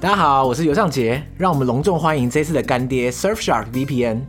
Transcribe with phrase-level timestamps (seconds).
[0.00, 4.20] 大家好，我是尤尚杰，让我们隆重欢迎这次的干爹 Surfshark VPN。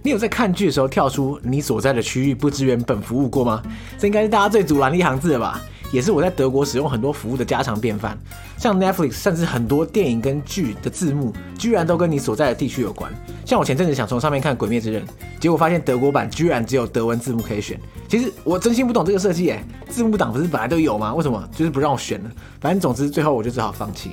[0.00, 3.60] 你有在看剧的时候跳出你所在的区域不支援本服务过吗？
[3.98, 5.60] 这应该是大家最阻拦的一行字了吧？
[5.90, 8.16] 也是我在德国使用很多服务的家常便饭。
[8.58, 13.12] 像 Netflix，甚至很多电影跟剧的字幕，居然都跟你所在的地区有关。
[13.44, 15.02] 像我前阵子想从上面看《鬼灭之刃》，
[15.40, 17.76] 结果发现德国版居然只有德文字幕可以选。
[18.06, 21.12] 其实我真心不懂这个设计，哎，字幕档不是本来都有吗？
[21.12, 22.30] 为什么就是不让我选呢？
[22.60, 24.12] 反正总之最后我就只好放弃。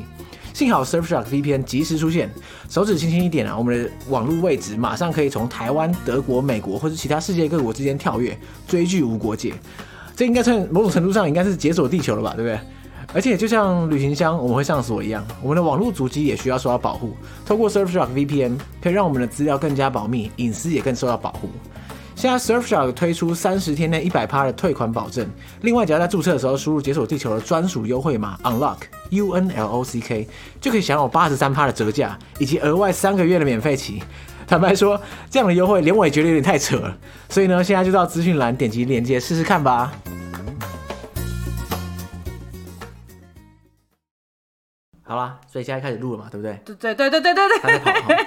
[0.56, 2.30] 幸好 Surfshark VPN 及时出现，
[2.70, 9.54] 手指轻轻一点啊，我们的网络位置马上可以从台湾、德国、美国或者其他世界各国之间跳跃，追剧无国界。
[10.16, 12.58] 这应该算某种程度上应该是解锁地球了吧，对不对？
[13.14, 17.14] 而且就像旅行箱我们会上锁一样，我们的网络主机也需要受到保护。
[17.46, 21.50] 透过 Surfshark VPN 可以让我们的资料更加保密，隐私也更受到保护。
[22.16, 25.30] 现在 Surfshark 推出三十天内一百趴的退款保证，
[25.62, 28.78] 另外只要在注册的时候输入解锁地球的专属优惠码 Unlock
[29.10, 30.28] U N L O C K，
[30.62, 34.02] 就可以享有八十三趴的折价，以及额外三个月的免费期。
[34.48, 39.92] 坦白说，这样的优惠连我也觉得有点太扯了，所以呢，现在就到资讯栏点击链接试试看吧。
[45.08, 46.60] 好啦，所以现在开始录了嘛，对不对？
[46.66, 47.80] 对对对对对对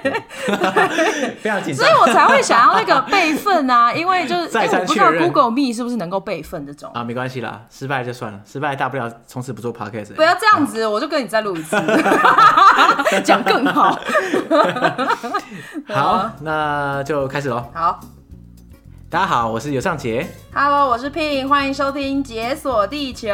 [0.03, 0.23] 对。
[1.43, 10.15] 非常紧张，所以我才会想要那个备份啊， 因为就是因为我不知道 Google Meet 是不是能够备份这种啊，没关系啦，失败就算了，失败大不了从此不做 Podcast。
[10.15, 11.77] 不要这样子，我就跟你再录一次，
[13.25, 13.99] 讲更好。
[15.89, 17.65] 好，那就开始喽。
[17.75, 17.99] 好，
[19.11, 20.27] 大家好，我是尤尚杰。
[20.55, 23.29] Hello，我是 Pin，欢迎收听《解锁地球》。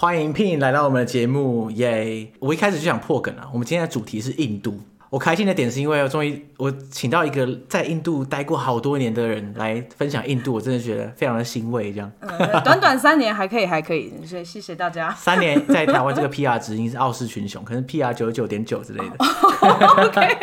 [0.00, 4.80] 欢迎 Pin 来到我们的节目，耶、我一开始就想破梗了，我们今天的主题是印度。
[5.10, 11.92] 我开心的点是因为我终于我请到一个在印度待过好多年的人来分享印度，我真的觉得非常的欣慰。
[11.92, 12.30] 这样，嗯、
[12.62, 15.10] 短短三年还可以，还可以，所以谢谢大家。
[15.18, 19.16] 三年在台湾这个 PR 值已经是傲视群雄，可能 PR 九十九点九之类的。
[19.60, 20.38] Oh, OK。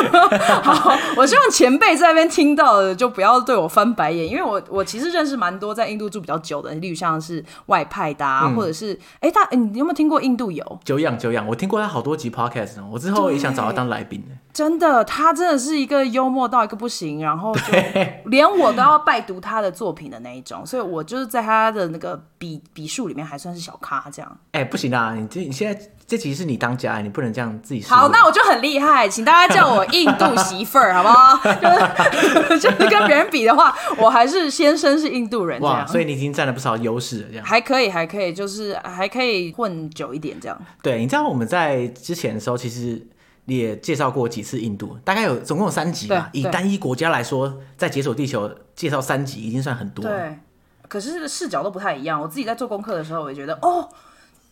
[0.62, 10.80] 好，我希望前辈在那边听到的就不要对我翻白眼，因为我我其实认识蛮多在印度住比较久的，例如像是外派的，啊，嗯、或者是哎、欸，他、欸、你有没有听过印度游？
[10.84, 14.24] 久仰久仰，我听过他好多集 podcast，我之后也想找他当来宾。
[14.52, 17.62] 真的，他真的是一个幽默到一个不行，然后就
[18.26, 24.38] 连我都要拜读他的作品的那一种，所以我就是在他的那个笔笔数里面还算是小咖这样。
[24.50, 27.96] 哎、欸，不行啊，你这你现在这其实是你当家，你不能这样自己说。
[27.96, 31.54] 好，那我就很厉害，请大家叫我印度媳妇儿，好不好？
[31.54, 40.60] 就 是就是跟别人比的话，我还是先生是印度人这样，哇，所以你已经占了不少优势了，这样还可以，还可以，就是还可以混久一点这样。
[40.82, 43.06] 对，你知道我们在之前的时候，其实。
[43.58, 46.28] 也介绍过几次印度，大概有总共有三集吧。
[46.32, 50.10] 以单一国家来说，在解锁地球介绍三集已经算很多了。
[50.10, 50.38] 对，
[50.88, 52.20] 可是视角都不太一样。
[52.20, 53.88] 我自己在做功课的时候，我也觉得哦，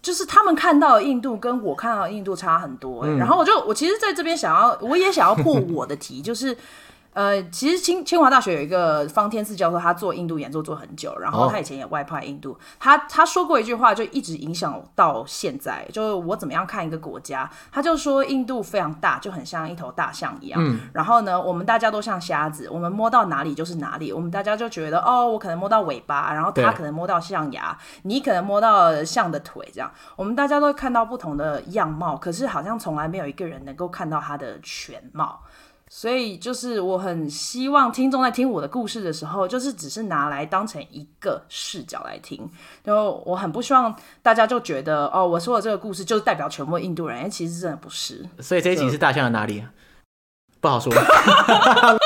[0.02, 3.04] 就是他们看到的印度跟我看到的印度差很多。
[3.04, 3.18] 嗯。
[3.18, 6.56] 然后我就我其实在这边想要，我也想要破我的题，就是。
[7.18, 12.50] 呃，其实清清华大学有一个方天赐教授，他做印度演奏做很久，然后他以前也外派印度。
[12.50, 12.58] Oh.
[12.78, 15.84] 他他说过一句话，就一直影响到现在。
[15.92, 20.60] 就是我怎么样看一个国家，他就说印度非常大，就很像一头大象一样。
[20.64, 20.78] 嗯。
[20.92, 24.12] 然后呢，我们大家都像瞎子，我们摸到哪里就是哪里。
[24.12, 29.90] 我们大家就觉得，哦，我可能摸到尾巴，然后他可能摸到象牙，你可能摸到象的腿，这样。
[30.14, 35.42] 我们大家都会看到不同的样貌，可是好像从来没有一个人能够看到他的全貌。
[35.90, 42.48] 所以就是我很希望听众在听我的故事的时候，就是只是拿来当成一个视角来听。
[42.84, 48.24] 然后我很不希望大家就觉得哦，我说的这个故事就是代表全部印度人，哎其实真的不是。
[48.38, 49.64] 所以这一集是大象的哪里？
[50.60, 50.92] 不好说。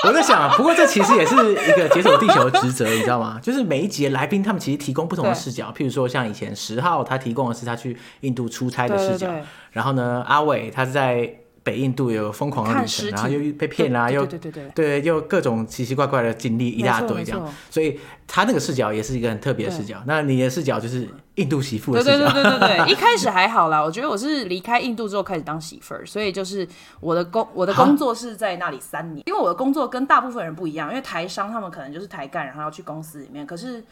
[0.06, 3.40] 我在想，不过这其实也是一个解锁地球的职责，你知道吗？
[3.42, 5.72] 就是每一集的来宾他们其实提供不同的视角。
[5.76, 9.28] 譬如说像以前十号他提供的是他去印度出差的视角，
[9.70, 11.38] 然后呢，阿伟他是在。
[11.62, 20.02] 北印度有疯狂的旅程，然后又被骗啦，又对对对对，对，又各种奇奇怪怪的经历一大堆这样，所以他那个视角也是一个很特别的视角。
[20.06, 22.12] 那你的视角就是印度媳妇的视角。
[22.16, 26.66] 对对对对对，一开始还好啦，我觉得我是离开印度之后开始当媳妇儿，所以就是
[27.00, 33.84] 我的工我的工作是在那里三年，因为我的工作跟大部分人不一样，因为台商他们可能就是台干，然后要去公司里面，可是。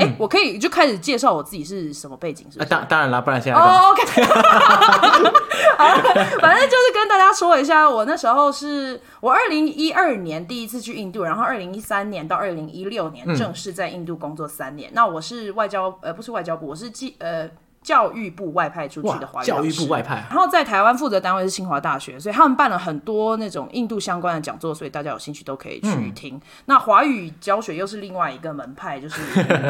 [0.00, 2.58] 哎、欸，我可以就开始介绍我自己是什么背景，是？
[2.64, 3.60] 当、啊、当然啦，不然现在。
[3.60, 4.22] 哦，OK。
[5.76, 5.86] 好，
[6.40, 14.90] 反正就是跟大家说一下，我那时候是我二零一二年第一次去印度，然后二零一三年到二零一六年正式在印度工作三年。
[14.90, 17.48] 嗯、那我是外交呃不是外交部，我是记呃
[17.82, 26.36] 教育部外派出去的华语教育部外派，然后在台湾负责单位是清华大学，所以他们办了很多那种印度相关的讲座，所以大家有兴趣都可以去听。
[26.36, 29.22] 嗯、那华语教学又是另外一个门派，就是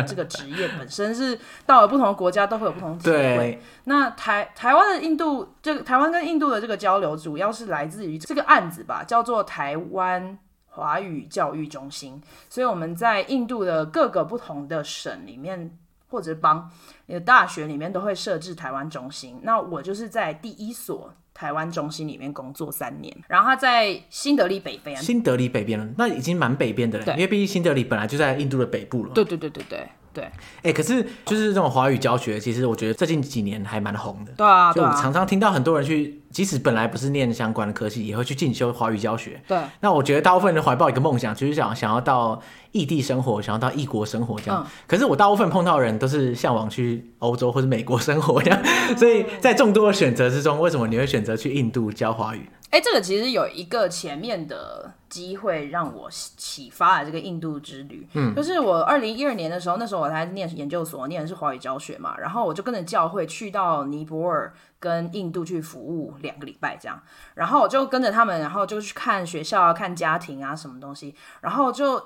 [0.08, 3.62] 这个职业本身是到了不同的国家都会有不同的机会。
[3.84, 10.36] 那台台湾的印度这个台湾跟印度的这个交流，主要是来自于这个案子吧，叫做台湾
[10.66, 12.20] 华语教育中心。
[12.48, 15.78] 所以我们在印度的各个不同的省里面。
[16.10, 16.70] 或者帮
[17.06, 29.14] 你的大学里面都会设置台湾中心，那我就是在第一所台湾中心里面工作三年，然后他在新德里北边，新德里北边了，那已经蛮北边的了，因为毕竟新德里本来就在印度的北部了。
[29.14, 29.88] 对对对对对。
[30.12, 30.32] 对，哎、
[30.64, 34.32] 欸，可是就是这种华语教学，其实我觉得最近几年还蛮红的。
[34.36, 39.40] 对啊，就常常听到很多人去，即使本来不是念相关的科系，也会去进修华语教学。
[39.46, 42.40] 对，那我觉得大部分人怀抱一个梦想，就是想想要到
[42.72, 44.64] 异地生活，想要到异国生活这样。
[44.64, 48.60] 嗯、可是我大部分碰到的人都是向往去欧洲或者美国生活这样。
[48.64, 52.48] 嗯、 所以在众多的选择之中，为什么你会选择去印度教华语？
[52.70, 54.92] 哎、欸，这个其实有一个前面的。
[55.10, 58.06] 机会让我启发了这个印度之旅。
[58.14, 67.02] 嗯，就是我二零一二年的时候，那时候我还念研究所，念的是华语教学嘛，然后我就跟着教会去到尼泊尔跟印度去服务两个礼拜这样，
[67.34, 71.98] 然后我就跟着他们，然后就去看学校啊、看家庭啊什么东西，然后就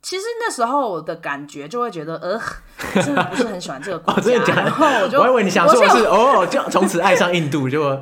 [0.00, 2.40] 其实那时候我的感觉就会觉得，呃，
[3.02, 4.38] 真的不是很喜欢这个国家。
[4.38, 8.00] 哦、然后我就我以为你想说的是哦，就从此爱上印度就。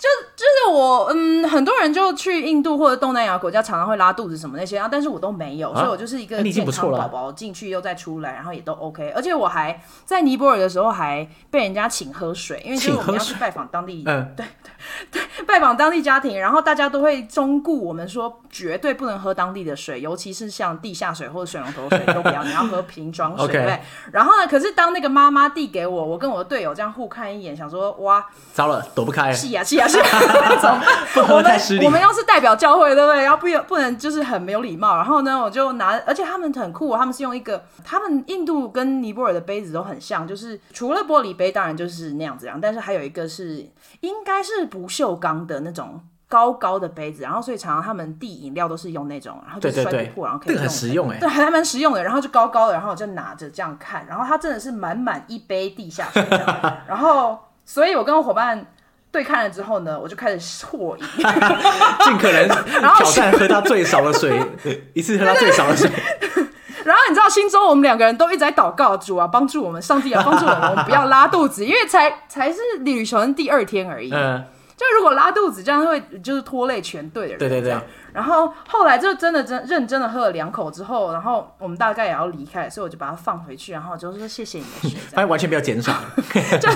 [0.00, 14.70] 就就是我，嗯，很多人就去印度或者东南亚国家，常常会拉肚子什么那些啊，但是我都没有，啊、所以我就是一个健康宝宝，进去又再出来，然后也都 OK，而且我还在尼泊尔的时候还被人家请喝水，因为就是我们要去拜访当地，嗯，对对
[15.36, 23.78] 对，拜访当地家庭，然后大家都会忠顾我们说，绝对不能喝当地的水，尤其是像地下水或者水龙头水都不要，你要喝瓶装水，对。
[24.12, 28.24] 然后呢，可是当那个妈妈递给我，我跟我的队友这样互看一眼，想说哇，
[28.54, 29.89] 糟了，躲不开，是呀是呀。
[29.98, 31.36] 是怎么办？
[31.36, 31.90] 我们。
[31.90, 33.22] 我们要是代表教会，对不对？
[33.22, 34.96] 然后不不能就是很没有礼貌。
[34.96, 43.68] 然后呢，我就拿，而且他们很酷，他们是用一个，他们印度跟尼泊尔的杯子都很像，就是除了玻璃杯，当然就是那样子样，但是还有一个是
[44.00, 47.24] 应该是不锈钢的那种高高的杯子。
[47.24, 50.62] 然后所以常常他们递饮料都是用那种，然后就摔不破，对对对，然后可以用。
[50.62, 52.04] 很实用哎，对，还蛮实用的。
[52.04, 56.76] 然后就高高的，然后我就拿着这样看，然后它真的是满满一杯地下水这样。
[56.86, 58.66] 然后，所以我跟我伙伴。
[59.12, 61.04] 对看了之后呢，我就开始啜饮，
[62.04, 62.48] 尽可能
[62.96, 64.40] 挑战喝到最少的水，
[64.94, 65.90] 一次喝到最少的水。
[66.84, 74.10] 然后 你知道，心中我们两个人都一直在祷告，主啊，帮助我们，上帝啊，帮助我们，我们不要拉肚子，因为才才是旅程第二天而已。
[74.12, 74.44] 嗯。
[74.80, 77.38] 就如果拉肚子，这样会就是拖累全队的人。
[77.38, 77.78] 对对对。
[78.14, 84.98] 然后后来就真的真认真的喝了两口之后，然后我们大概也要离开，所以我就把它放回去，然后就说谢谢你的水。
[85.12, 86.68] 发现完全没有减少，就对， 就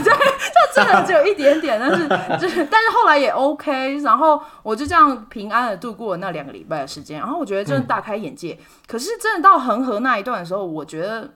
[0.75, 2.07] 真的只有一点点，但是
[2.39, 8.53] 就是但是后来也 OK，然后我就这样平安的度过了那两个礼拜的时间，然后我觉得真的大开眼界。
[8.61, 11.31] 嗯、可是真的到恒河那一段的时候，我觉得。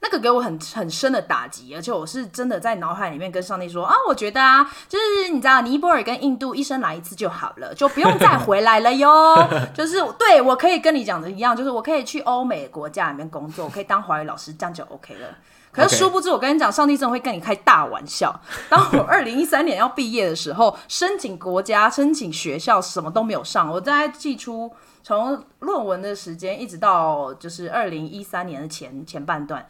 [0.00, 9.36] 那个给我很很深的打击，而且我是真的在脑海里面跟上帝说啊，我觉得啊，就是你知道，尼泊尔跟印度一生来一次就好了，就不用再回来了哟。
[9.74, 15.28] 就是对我可以跟你讲的一样，就是我可以去欧美国家里面工作，我可以当华语老师，这样就 OK 了。
[15.70, 18.40] 可是殊不知，我跟你讲，上帝真的会跟你开大玩笑。
[18.70, 23.70] 当我二零一三年要毕业的时候，申请国家、申请学校，什么都没有上。
[23.70, 29.66] 我在寄出从论文的时间，一直到就是二零一三年的前前半段。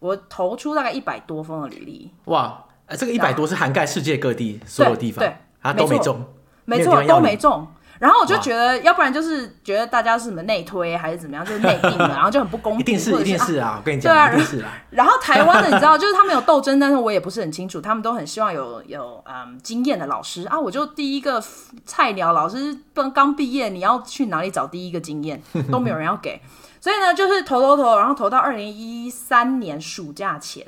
[0.00, 6.24] 我投出大概一百多封的履历，哇，呃这个一百多是涵盖世界各地所有地方，对，啊都没中，
[6.64, 7.66] 没错都没中。
[7.98, 12.80] 然后我就觉得，要不然就是觉得大家是什么内推还是怎么样，就是内定的， 然后就很不公平。
[12.80, 14.72] 一定是一定是啊，我跟你讲，对啊，一定是啊。
[14.88, 20.58] 然后台湾的你知道，就是他们有斗争，但是我也不是很清楚，他们都很希望有有嗯经验的老师啊。
[20.58, 21.44] 我就第一个
[21.84, 26.40] 菜鸟老师，刚刚毕业，你要去哪里找第一个经验，都没有人要给。
[26.80, 30.66] 所以呢，就是投投投，然后投到二零一三年暑假前，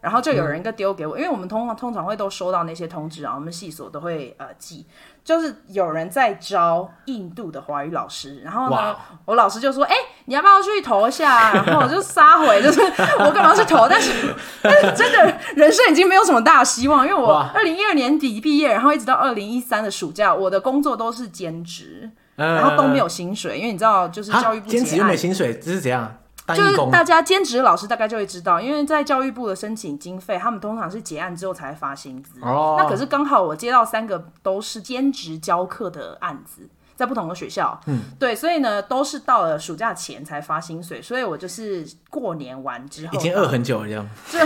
[0.00, 4.86] 然后就有人一个丢给我，嗯、因为我们通常通常会都收到那些通知啊，我们系所都会呃寄，
[5.24, 11.52] 就是有人在招印度的华语老师，然后呢，我老师就说，哎、欸，你要不要去投一下？
[11.66, 12.80] 然后我就撒回，就是
[13.18, 13.88] 我干嘛去投？
[13.88, 14.32] 但是
[14.62, 22.12] 但是真的人生已经没有什么大希望，因为我二零一二年底毕业，然后一直到二零一三的暑假，我的工作都是兼职。
[22.36, 26.16] 然后都没有薪水，因为你知道，就是教育部兼职又没薪水，这是怎样？
[26.48, 32.40] 就是大家兼职的老师大概就会知道，因为在教育部的申请经费，他们通常是结案之后才发薪资。
[32.42, 44.38] 哦，那可是刚好我接到三个都是兼职教课的案子，在不同的学校，嗯，对，所以呢，都是到了暑假前才发薪水，所以我就是过年完之后已经饿很久了，这样，就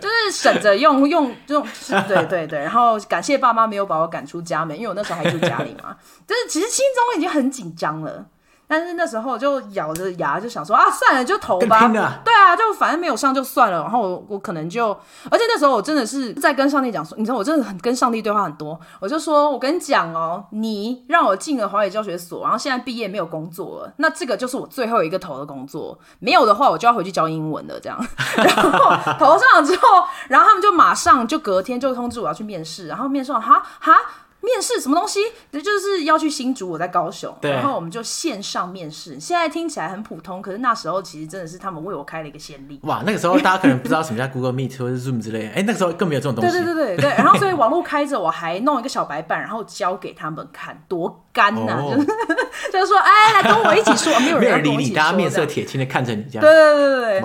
[0.00, 1.66] 就是省着用用用，
[2.08, 5.96] 对对对，然后感谢爸妈没有把我赶出家门，因为我那时候还住家里嘛，
[6.26, 8.26] 就是其实心中已经很紧张了。
[8.72, 11.86] 但是那时候就咬着牙就想说啊，算了，就投吧。
[12.24, 13.82] 对啊，就反正没有上就算了。
[13.82, 14.88] 然后我我可能就，
[15.30, 18.80] 而且那时候我真的是在跟上帝讲说，你知道我真的很跟上帝对话很多。
[18.98, 25.98] 我就说，我跟你讲哦，你让我进了华语教学所，然后现在毕业没有工作了，那这个就是我最后一个投的工作。
[26.18, 27.78] 没有的话，我就要回去教英文了。
[27.78, 27.98] 这样，
[28.36, 28.70] 然后
[29.18, 33.96] 投上了之后，然后他们就马上就隔天就通知我要去面试，然后面试哈哈。
[34.42, 35.20] 面试什么东西？
[35.52, 39.18] 就是要去新竹，我在高雄，然后我们就线上面试。
[39.20, 42.80] 现在听起来很普通，可是那时候其实真的是他们为我开了一个先例。
[42.82, 46.50] 哇，那个时候大家可能不知道什么叫 Google Meet 或者 Zoom 之类的，哎，那个时候更没有这种东西。
[46.50, 47.10] 对对对对对。
[47.10, 51.80] 然后所以网络开着，我还弄一个小白板，然后教给他们看，多干呐、啊！
[51.80, 52.06] 哦、就是
[52.72, 56.40] 就是说，哎，来跟我一起说，没有人，人理你，大家面色铁青的看着你这样。
[56.40, 57.22] 对对对对对。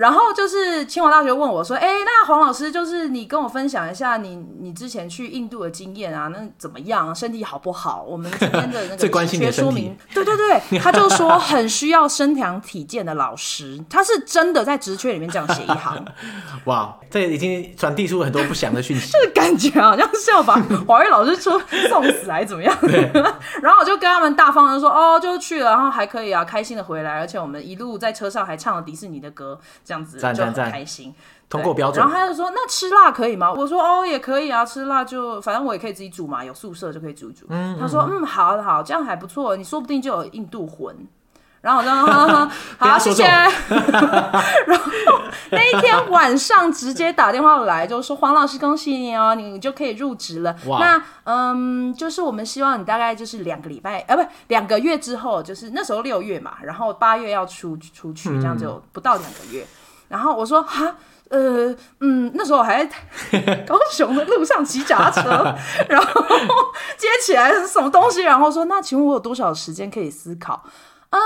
[0.00, 7.14] 然后就是清华大学问我说：“哎，那黄老师，就是你跟我分享一下你你之前去印度的经验啊，那怎么样？
[7.14, 8.02] 身体好不好？
[8.08, 16.02] 我们这边的那个 职缺说明， 对对对， 他就说很需要身强体健的老师，他是真的在职缺里面这样写一行。
[16.64, 20.54] 哇，这已经传递出很多不祥的讯息，就是感觉好像是要把
[20.88, 22.74] 华语老师说送死来怎么样？
[23.60, 31.12] 然后我就跟他们大方的说：哦，就去了，然后还可以啊，开心的回来，而且我们一路在车上还唱了迪士尼的歌。”这样子就很开心，
[31.48, 31.98] 通过标准。
[31.98, 37.44] 然后他就说：“那吃辣可以吗？”我说：“哦，也可以啊，吃辣就反正我也可以自己煮嘛，有宿舍就可以煮煮。
[37.48, 40.94] 嗯”他说：“嗯，好好，这样还不错，你说不定就有印度魂。”
[41.60, 41.92] 然后我说
[42.78, 43.24] ：“好，谢谢。
[43.26, 45.20] ”然后
[45.50, 50.56] 那一天晚上直接打电话来，就说：“黄老师，恭喜你哦，你就可以入职了。
[50.64, 59.62] 那嗯，就是我们希望你大概就是两个礼拜，呃，不，两个月之后，就是那时候六月嘛，然后八月要出出去，这样就不到两个月。
[59.62, 59.66] 嗯”
[60.10, 60.96] 然后我说哈，
[61.28, 62.96] 呃，嗯，那时候我还在
[63.64, 65.54] 高雄的路上骑脚踏车，
[65.88, 66.24] 然后
[66.98, 70.64] 接起来是什么东西，然后说那请问我有多少时间可以思考？
[71.12, 71.18] 嗯，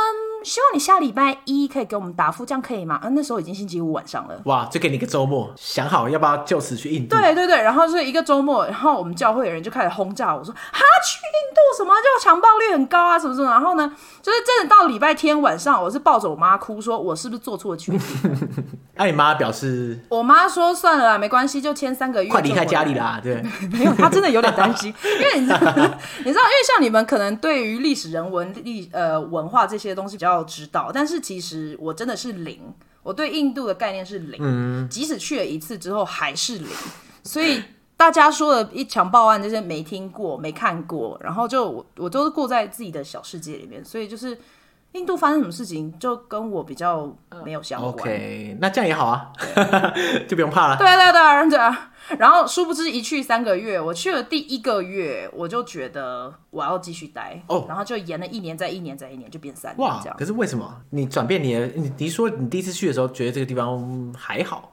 [0.43, 2.99] 希望你下礼拜一可以给我们答复，这样可以吗？
[3.05, 4.41] 嗯，那时候已经星期五晚上了。
[4.47, 7.15] 哇，就给你一个周末，想好要不要就此去印度？
[7.17, 13.51] 对对对，然后是一个周末，然后我们教会的人就开始轰炸我说，哈，去印度什么就强暴率很高啊，什么什么。
[13.51, 18.01] 然后呢，就是真的到礼拜天晚上，我是抱着我妈哭，说我是不是做错了决定？
[18.97, 23.21] 那你妈表示，我妈说算了啦，没关系，就签三个月， 快离开家里啦。
[23.23, 25.59] 对， 没有，她真的有点担心，因为你知道，
[26.25, 29.69] 你知道，因为像你们可能对于历史人文历呃文化。
[29.74, 32.61] 这些东西比较知道，但是其实我真的是零，
[33.03, 36.69] 我对印度的概念是零，嗯、即使去了一次之后还是零，
[37.23, 37.63] 所以
[37.97, 44.37] 大家说的一强暴案这些没听过、没看过，然后就我我都是过在自己的小世界里面，所以就是
[44.95, 47.93] 印度发生什么事情就跟我比较没有相关。
[47.93, 50.77] OK，那这样也好啊，对 就不用怕了。
[50.77, 51.91] 对对对对啊。
[52.19, 60.17] 然后殊不知一去三个月，我去了第一个月，我就觉得我要继续待哦，然后就延了一年，再一年，再一年，就变三年哇这样。
[60.19, 61.67] 可是为什么你转变你的？
[61.75, 64.71] 你你说你第一次去的时候觉得这个地方还好，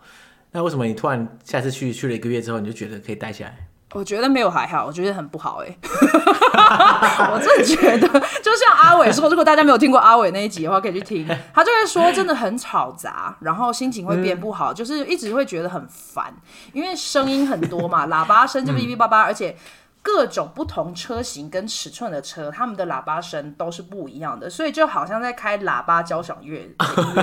[0.52, 3.68] 那为什么你突然下次去去了一个月之后，你就觉得可以待下来？
[3.94, 5.78] 我觉得没有还好，我觉得很不好哎、欸。
[7.32, 8.08] 我真的觉得，
[8.42, 11.28] 就像阿伟说，如果大家没有听过阿伟那一集的话，可以去听。
[11.54, 16.34] 他就会说，真的很吵杂，然后心情会变不好，嗯、就是一直会觉得很烦，
[16.72, 19.58] 因为声音很多嘛， 喇叭声就哔哔叭叭，而且
[20.02, 26.74] 各种不同车型跟尺寸的车，他们的喇叭声都是不一样的，所以就好像在开喇叭交响乐。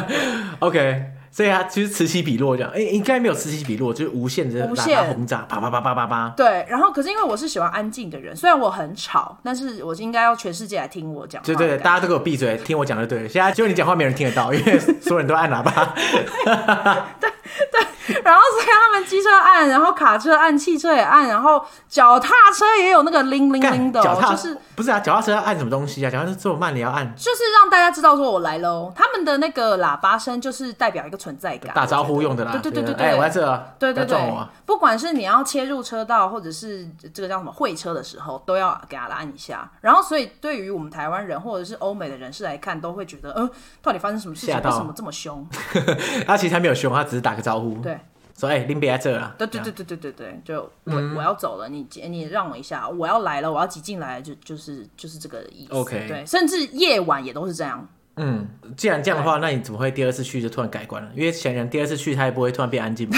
[0.60, 1.12] OK。
[1.30, 6.32] 所以啊，其实此起彼落这样，哎，应该没有此起彼落，就是无限的喇叭轰炸，啪啪啪啪啪啪。
[6.36, 11.42] 对，然后可是因为我是喜欢安静的人，虽然我很吵，但是我应该要全世界来听我讲。
[11.42, 13.28] 对对对，大家都给我闭嘴，听我讲就对了。
[13.28, 15.94] 现在只有你讲话没人听得到，因为所有人都按喇叭。
[17.20, 17.30] 对
[17.70, 24.98] 对，然后所以他们机车按，然后卡车按，汽车也按，然后脚踏车也有那个铃铃铃的，就是不是啊？
[25.00, 26.10] 脚踏车要按什么东西啊？
[26.10, 28.90] 脚踏车这么慢，你要按，就是让大家知道说我来喽。
[28.96, 31.18] 他们的那个喇叭声就是代表一个。
[31.18, 32.52] 存在感，打招呼用的啦。
[32.52, 33.66] 对对对对对，哎，我在这。
[33.76, 34.16] 对对对，
[34.64, 39.68] 不管是你要切入车道，或者是这个叫什么会车的时候，都要给他按一下。
[39.80, 43.50] 然后，所以对于我们台湾人或者是欧美的人士来看，都会觉得，呃，
[43.82, 44.54] 到底发生什么事情？
[44.54, 45.44] 为什么这么凶？
[46.24, 47.74] 他其实还没有凶，他只是打个招呼。
[47.76, 47.98] 对，
[48.38, 49.34] 说哎林别在这啊。
[49.38, 55.72] 对对对对对对对，就我我要走了，你你让我一下，我要来了，我要挤进来，就就是就是这个意思。
[55.74, 57.88] OK，对，甚至夜晚也都是这样。
[58.20, 61.08] 嗯，既然这样的话，那你怎么会第二次去就突然改观了？
[61.14, 63.08] 因为显然第二次去他也不会突然变安静。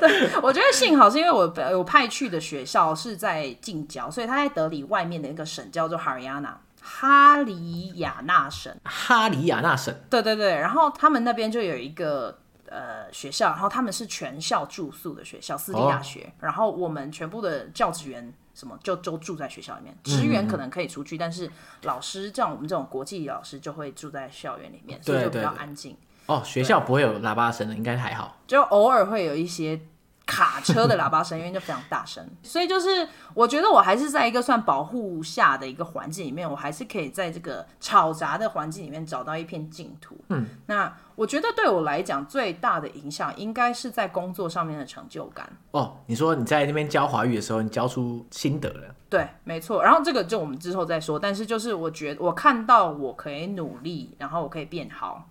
[0.00, 1.42] 对，我觉得幸好是因为我
[1.78, 8.74] 我派去的学校是在近郊，所以他在德里外面的一个省叫做哈里亚纳，哈里亚纳省。
[8.82, 9.94] 哈里亚纳省。
[10.10, 12.36] 对对对，然后他们那边就有一个
[12.70, 16.22] 呃学校，然后他们是全校住宿的学校，私立大学。
[16.22, 18.32] 哦、然后我们全部的教职员。
[18.54, 21.48] 什么就都住在学校里面，职员可能可以出去，嗯、但是
[21.82, 25.96] 老师像我们这种国际老师就会住在校园里面，所以就比较安静。
[26.26, 28.36] 哦，学校不会有喇叭声的，应该还好。
[28.48, 29.80] 就偶尔会有一些
[30.28, 32.24] 卡车的喇叭声，因为就非常大声。
[32.44, 40.16] 所以就是我觉得我还是在一个算保护下的一个环境里面，我还是可以在这个吵杂的环境里面找到一片净土。
[40.28, 40.92] 嗯，那。
[41.18, 45.50] 我觉得对我来讲最大的影响，应该是在工作上面的成就感。
[45.72, 48.94] 哦，你说你在那边教华语的时候，你教出心得了？
[49.10, 49.82] 对，没错。
[49.82, 51.18] 然后这个就我们之后再说。
[51.18, 55.28] 但是就是我觉得我看到我可以努力，然后我可以变好。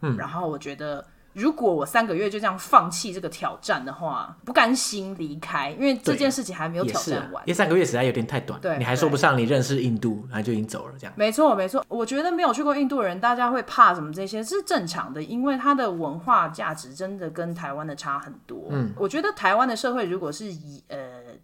[0.00, 1.06] 嗯，然后我觉得。
[1.38, 7.40] 如果我三个月就这样放弃这个挑战的话，不甘心离开，因为这件事情还没有挑战完。
[7.40, 11.14] 啊、因为三个月实在有点太短，对，你还说不上你认识印度，然后就已经走了这样。
[11.16, 11.84] 没错，没错。
[11.86, 18.66] 我觉得没有去过印度的人，大家会怕什么这些是正常的，因为它的文化价值真的跟台湾的差很多。
[18.70, 20.98] 嗯，我觉得台湾的社会如果是以呃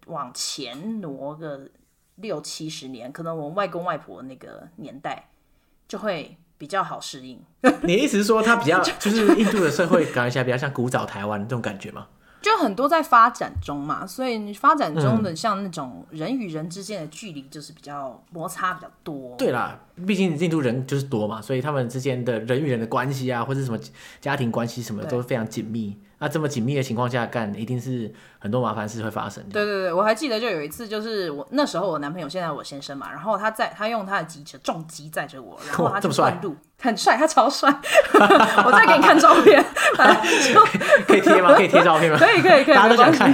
[0.07, 1.61] 往前挪个
[2.15, 5.29] 六七十年，可能我们外公外婆那个年代
[5.87, 6.37] 就会。
[6.57, 7.39] 比较好适应。
[7.83, 12.07] 你的意思是说，它比较 就是印度的社会感觉起来比较像古早台湾这种感觉吗？
[12.41, 19.35] 就很多在发展中嘛，所以你发展中的像那种人与人之间的距离就是比较摩擦比较多。
[19.35, 23.79] 对啦，毕竟印度人就是多嘛，所以他们之间的人与人的关系啊，或者什么
[24.21, 25.97] 家庭关系什么都非常紧密。
[26.19, 29.43] 那这么紧密的情况下干，一定是很多麻烦事会发生。
[29.51, 37.69] 对对对，我还记得就有一次，就是我那时候我男朋友现在我先生嘛，然后他在他用他的机车重机载着我，然后他就弯 路，很帅，他超帅。
[38.65, 39.63] 我再给你看照片，
[40.53, 40.61] 就
[41.05, 41.53] 可以贴吗？
[41.53, 42.17] 可以贴照片吗？
[42.17, 43.33] 可以可以可以，大家都想看。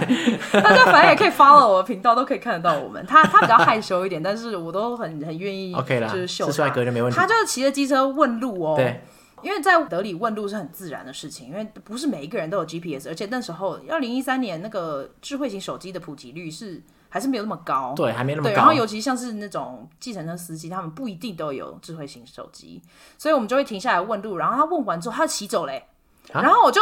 [0.52, 3.06] 大家反正也可以 follow 我的频道，都可以看得到我们。
[3.06, 5.74] 他他比较害羞一点，但是我都很很愿意。
[5.76, 7.18] OK 啦，就是秀是帅哥就没问题。
[7.18, 8.74] 他就是骑着机车问路哦。
[8.76, 9.02] 对。
[9.44, 18.56] 因为在德里问路是很自然的事情，因为不是每一个人都有 GPS，而且那时候二零一三年那个智慧型手机的普及率是还是没有那么高，对，还没那么高。
[18.56, 22.82] 然后尤其像是那种计程车司机，他们不一定都有智慧型手机，
[23.18, 24.38] 所以我们就会停下来问路。
[24.38, 25.88] 然后他问完之后，他就骑走嘞，
[26.32, 26.82] 啊、然后我就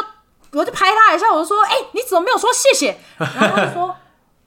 [0.51, 3.87] 我就拍他一下，我就说：“哎、欸，你怎么没有说谢谢？”然后他就说：“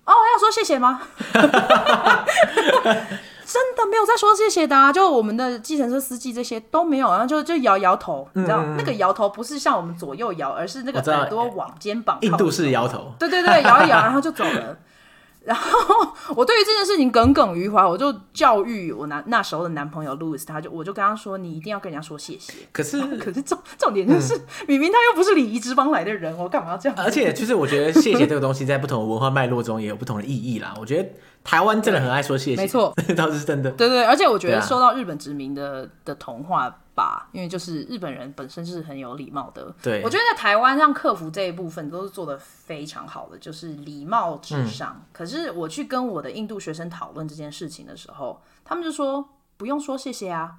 [0.07, 1.03] 哦，要说谢谢吗？”
[3.45, 4.93] 真的没有在说谢谢的啊！
[4.93, 12.19] 就我们的计程车司机这些都没有，然后就就摇摇头，你知道、嗯、那个摇头不是像我们左右摇，而是那个耳朵往肩膀。
[12.23, 13.13] 印度式摇头。
[13.19, 14.77] 对对对，摇一摇，然后就走了。
[15.45, 22.53] 然后 我对于这件事情耿耿于怀，我就教育我男那时候的男朋友 Louis，他就我就跟他说，你一定要跟人家说谢谢。
[22.73, 26.97] 可是可是重重点就是，嗯、明明他又不是礼仪之邦来的人，我干嘛要这样？
[26.99, 30.75] 而且就是我觉得谢谢这个东西在不同的文化脉络中也有不同的意义啦。
[30.81, 31.09] 我觉得
[31.43, 33.71] 台湾真的很爱说谢谢，没错， 倒是真的。
[33.73, 36.79] 对，对对，而且我觉得受到日本殖民的的同化。
[36.95, 39.75] 吧，因为就是日本人本身是很有礼貌的。
[39.83, 44.97] 对，我觉得在台湾让客服这一部分都是做的非常好的，就是礼貌至上。
[44.99, 50.55] 嗯、可是我去跟我的印度学生讨论这件事情的时候，他们就说不用说谢谢啊，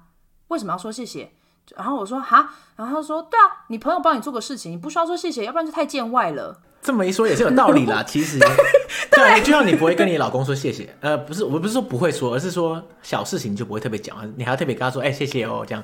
[0.48, 1.32] 为什么要说谢谢？
[1.76, 6.60] 然后我说哈，然后他说对啊，你朋友帮你做个事情，你不需要说谢谢，要不然就太见外了。
[6.82, 8.48] 这么一说也是有道理啦， 其实对，
[9.10, 15.82] 对，就像你不会跟你老公说谢谢，呃，不是，我不是说不会说，而是说小事情就不会特别讲，你还要特别跟他说，哎、欸，谢谢哦，这样。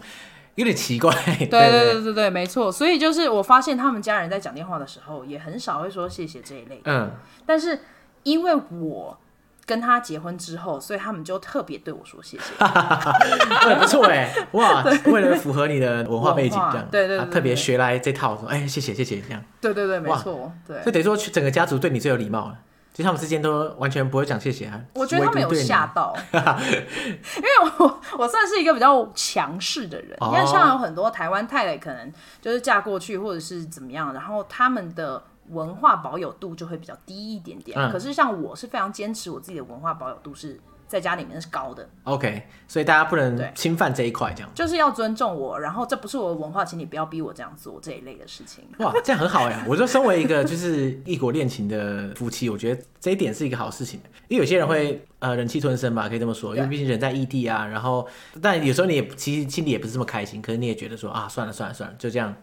[0.57, 2.71] 有点奇怪， 对对对对对，没错。
[2.71, 6.81] 所以就是我发现他们家人在讲电话的时候，也很少会说谢谢这一类。
[6.85, 7.11] 嗯，
[7.47, 7.81] 但是
[8.25, 9.19] 因为我
[9.65, 12.45] 跟他结婚之后，所以他们就特别对我说谢谢。
[12.59, 19.43] 对，不错哎，哇，为了符合你的文化背景，这样对对，特别学来这套，说哎谢谢谢谢这样。
[19.61, 20.83] 对对对，没错，对。
[20.85, 22.59] 就等于说整个家族对你最有礼貌了。
[22.93, 24.81] 其实他们之间都完全不会讲谢谢啊！
[24.95, 30.17] 我觉得他们有吓到， 因为我 我算是一个比较强势的人。
[30.21, 37.79] 你看，像有很多台湾太太可能就是嫁过去或者是怎么样，然后他们的文化保有度就会比较低一点点。
[37.79, 40.61] 嗯、可是像我是非常坚持我自己的文化保有度是。
[40.91, 48.65] 在家里面是高的，OK，所以大家不能侵犯这一块，这样就是要尊重我，然后这不是我的文化，请你不要逼我这样做这一类的事情。
[48.79, 49.65] 哇，这样很好呀！
[49.71, 54.01] 我就身为一个就是异国恋情的夫妻，我觉得这一点是一个好事情。
[54.27, 57.65] 因为有些人会呃忍气吞声吧，可以这么说，因为毕竟人在异地啊。
[57.65, 58.05] 然后，
[58.43, 62.35] 但有时候你也其实心里也不是这么开心，可是你也觉得说啊，算了算了算了，就这样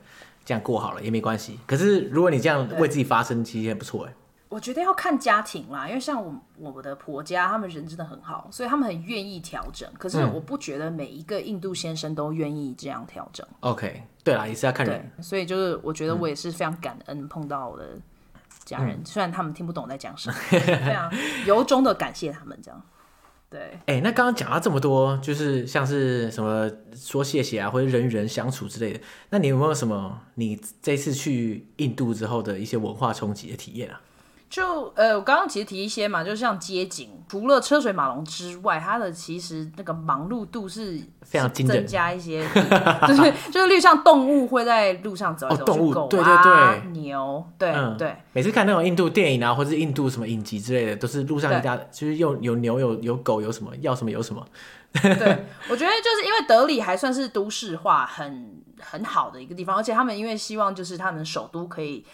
[0.45, 1.59] 这样过好了也没关系。
[1.67, 4.13] 可是如果你这样为自己发声，其实也不错哎。
[4.49, 9.89] 我觉得要看家庭啦，因为像我我的婆家，他们人真的很好，所以他们很愿意调整。
[9.99, 13.45] 可是我不觉得每一个印度先生都愿意这样调整。
[13.59, 15.11] OK，对啦，也是要看人。
[15.21, 17.97] 所以就是我觉得我也是非常感恩碰到我的
[18.63, 21.11] 家人，嗯、虽然他们听不懂我在讲什么， 非常
[21.45, 22.81] 由衷的感谢他们这样。
[23.49, 34.01] 对，哎、欸，那刚刚讲到这么多，就是像是什么说谢谢啊，或者人与人相处之类的，那你有没有什么你这次去印度之后的一些文化冲击的体验啊？
[34.49, 42.47] 就呃，我刚刚其实提一些嘛，就像街景，除了车水马龙之外，它的其实那个忙碌度是非常增加一些，
[43.05, 48.15] 就是就是例如像动物会在路上走动物狗啊、对对对，牛，对、嗯、对。
[48.31, 54.45] 每次看那种印度电影啊，或者是印度什么影集之类的，都是路上一家就是又有牛有有狗有什么要什么有什么。
[54.93, 62.05] 对，我觉得就是因为德里还算是都市化很很好的一个地方，而且他们因为希望就是他们首都可以。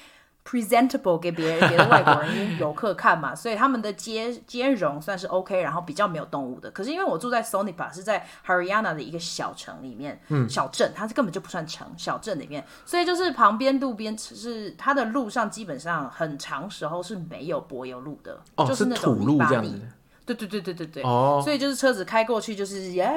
[0.46, 6.70] Presentable 给别人别的外国人游客看嘛，所以他们的接兼容算是 OK，然后比较没有动物的。
[6.72, 19.82] 可是因为我住在 Sonipa 是在 Haryana 的一个小城里面，嗯，小镇，它是根本就不算城，小镇里面，所以就是旁边路边是它的路上基本上很长时候是没有柏油路的，哦，就是那种土路这样子。
[20.26, 23.12] 对对对对对对，哦，所以就是车子开过去就是耶，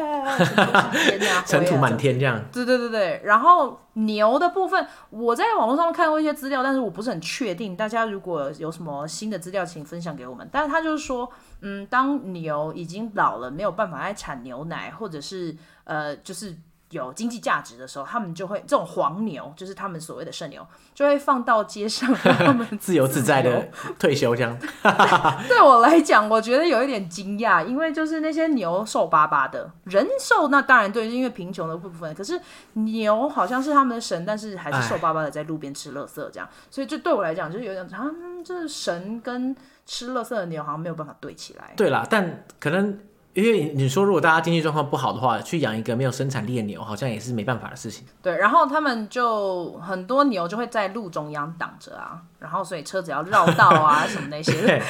[1.47, 2.42] 尘土满天这样。
[2.53, 7.77] 对对对对，然后牛的部分，我在网络上看过一些资料，但是我不是很确定。
[7.77, 10.49] 大家如果有什么新的资料，请分享给我们。
[10.51, 16.57] 但是他就是说，嗯，当牛已经老了，没有办法再产牛奶，或者是呃，就是。
[16.90, 23.68] 有经济价值的时候，他们就会这种黄牛，就是他们所谓的圣牛，就会放到街上，让他们 自由自在的
[23.99, 24.57] 退休这样。
[25.49, 32.14] 对，我来讲，我觉得有一点惊讶，因为就是那些牛瘦巴巴的，人瘦那当然对，因为贫穷的部分。
[32.14, 32.40] 可是
[32.75, 36.49] 牛好像是他们的神，但是还是瘦巴巴的在路边吃垃圾这样。
[36.70, 38.09] 所以就对我来讲，就是有点，啊，
[38.44, 41.75] 就是神跟吃垃圾的牛好像没有办法对起来。
[41.77, 42.96] 对啦，但可能。
[43.37, 48.07] 因为你说，如果大家经济状况不好的话，去养一个没有生产力的牛，好像也是没办法的事情。
[48.22, 54.53] 对，然后他们就很多牛就会在路中央挡着啊，然后所以车子要绕道啊什么那些。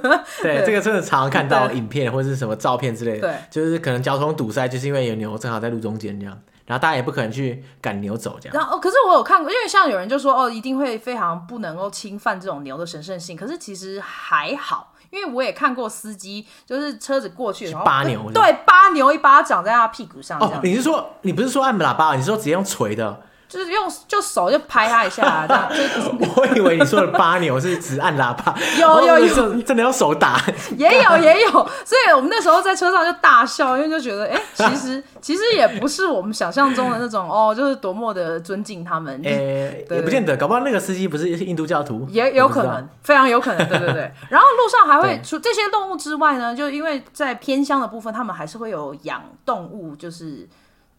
[0.42, 3.20] 对，这个真的常常看到影片或者是什么照片之类的。
[3.20, 8.54] 对，就是可能交通堵塞，就是因为有牛正好在路中间这样，然后大家也不可能去赶牛走这样。
[8.54, 14.92] 然后，可是我有看过，因为像有人就说哦，一定会非常不能够侵犯这种牛的神圣性，可是其实还好。
[15.16, 20.38] 因为我也看过司机，就是车子过去，然后扒牛，对，扒牛一巴掌在他屁股上。
[20.38, 23.22] 哦，你是说你不是说按喇叭，你是说直接用锤的？
[23.48, 25.68] 就是用就手就拍他一下，这样。
[25.70, 30.40] 就我以为你说的扒牛是只按喇叭， 有有有，真的用手打，
[30.76, 31.50] 也有也有。
[31.50, 39.20] 所以我们那时候在车上就大笑，因为就觉得，哎、欸，其实 其实也不是我们想象中的那种哦，就是多么的尊敬他们。
[39.24, 43.68] 哎、欸，也不见得，搞不好那个司机不是印度教徒，也有可能，非常有可能。
[43.68, 44.12] 对对对。
[44.28, 50.48] 然后路上还会除这些动物之外呢，就因为在偏乡的部分，他们还是会有养动物，就是。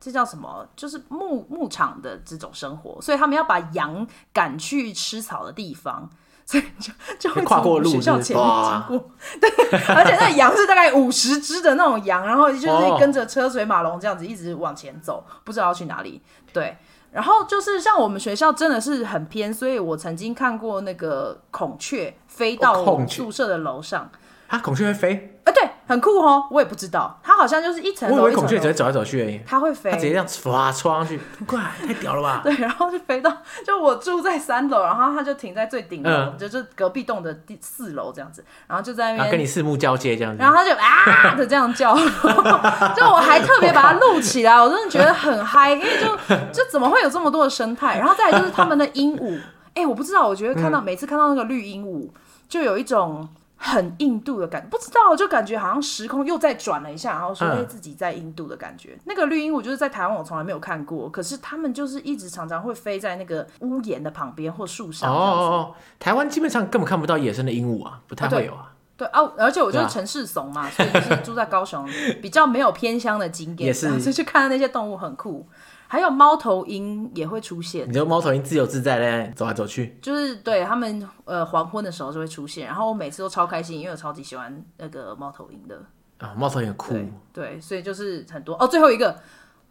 [0.08, 0.66] 这叫什么？
[0.74, 6.10] 就是牧牧场的这种生活，所以他们要把羊赶去吃草的地方，
[6.46, 9.12] 所以就就会从学校前面经过。
[9.42, 9.50] 对，
[9.94, 16.22] 而且那羊是大概五十只的那种羊，然后就是跟着车水马龙这样子一直往前走，不知道要去哪里。
[16.54, 16.78] 对，
[17.12, 24.10] 然后就是像我们学校真的是很偏，所以我曾经看过那个孔雀飞到我们宿舍的楼上。
[24.48, 25.38] 啊，孔雀会飞？
[25.44, 26.46] 啊，对，很酷哦！
[26.52, 28.18] 我也不知道，它好像就是一层楼。
[28.18, 29.40] 我以为孔雀只会走来走去而已。
[29.48, 32.42] 它会飞，它直接这样唰冲上去， 怪太屌了吧？
[32.44, 33.32] 对，然后就飞到，
[33.66, 41.96] 就我住在三楼，然后它就停在最顶楼，嗯、就是隔壁栋的第四楼这样子，然后就在那边、啊、跟你四目交接这样子，然后它就啊 的这样叫，
[42.96, 47.98] 就我还特别把它录起来，我真的觉得很嗨，因为就就怎么会有这么多的生态？
[47.98, 49.38] 然后再来就是他们的鹦鹉，
[49.70, 52.10] 哎、欸，我不知道，我觉得看到、嗯、每次看到那个绿鹦鹉，
[52.50, 53.30] 就有一种。
[53.58, 58.92] 很印度的感觉，不知道就感觉好像时空又再转了一下，然后说哎自己在印度的感觉。
[58.94, 65.12] 嗯、那个绿鹦鹉就是在台湾我从来没有看过，可是他们就是一直常常会飞在那个屋檐的旁边或树上。
[65.12, 68.72] 哦哦哦，台湾基本上根本看不到野生的鹦鹉啊，不太会有啊。
[68.96, 71.88] 对，对啊，而且我就是城市怂嘛，啊、所以就是住在高雄，
[72.22, 75.48] 比较没有偏乡的经验， 也是，所以去看到那些动物很酷。
[75.90, 85.82] 还有猫头鹰也会出现，你说猫头鹰自由自在嘞走来走去，就是对他们呃黄昏的时候就会出现，然后我每次都超开心，因为我超级喜欢那个猫头鹰的
[86.18, 88.68] 啊，猫头鹰很酷对，对，所以就是很多哦。
[88.68, 89.18] 最后一个，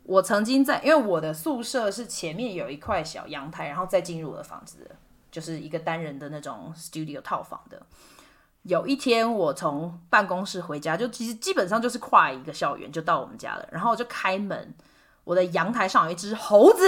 [0.05, 4.91] 我曾经在，因为我的宿舍是前面有一块小阳台，然后再进入我的房子，
[5.31, 7.83] 就是一个单人的那种 studio 套房的。
[8.63, 14.75] 有一天我从办公室回家，就其实基本上就是跨一个校园就到我们家了，然后我就开门。
[15.27, 16.87] 我的阳台上有一只猴子，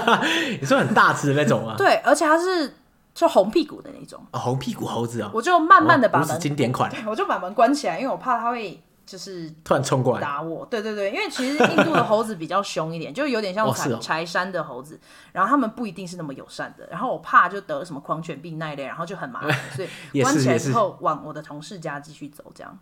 [0.58, 1.74] 你说很大只的那种吗？
[1.76, 2.74] 对，而且它是
[3.14, 4.18] 就红屁股的那种。
[4.32, 5.30] 哦，红屁股猴子啊、哦！
[5.34, 8.82] 我就慢慢的把门、哦、经典款，我就把门关起来，因为我怕它会。
[9.06, 14.98] 就是突然冲过来打我，对对对，因为其实印度的猴子比较凶一点，就有点像 柴柴山的猴子，
[15.30, 19.88] 然后他们不一定是那么友善的，然后我怕就得了什么狂犬病那一类，然后就很麻烦，所以
[20.20, 22.78] 关起来之后往我的同事家继续走，这样。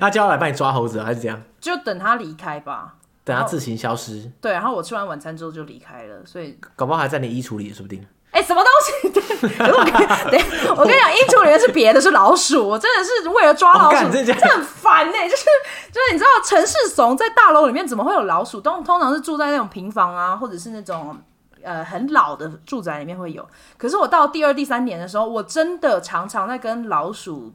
[0.00, 1.40] 那叫他来帮你抓猴子还是怎样？
[1.60, 2.96] 就等他离开吧，
[3.26, 4.30] 等它自行消失。
[4.40, 8.06] 对，然后我吃完晚餐之后就离开了，所以搞不好还在你衣橱里，说不定。
[8.30, 9.08] 哎、欸，什么东西？
[9.10, 12.68] 对，我跟你我跟你讲，衣橱里面是别的，是老鼠。
[12.68, 15.28] 我真的是为了抓老鼠，这、哦、很烦呢、欸。
[15.28, 15.44] 就是
[15.90, 18.60] 就是，你知道城市怂在大楼里面怎么会有老鼠？
[18.60, 21.18] 通通常是住在那种平房啊，或者是那种
[21.62, 23.44] 呃很老的住宅里面会有。
[23.76, 27.52] 可是我到第二、第三年的时候，我真的常常在跟老鼠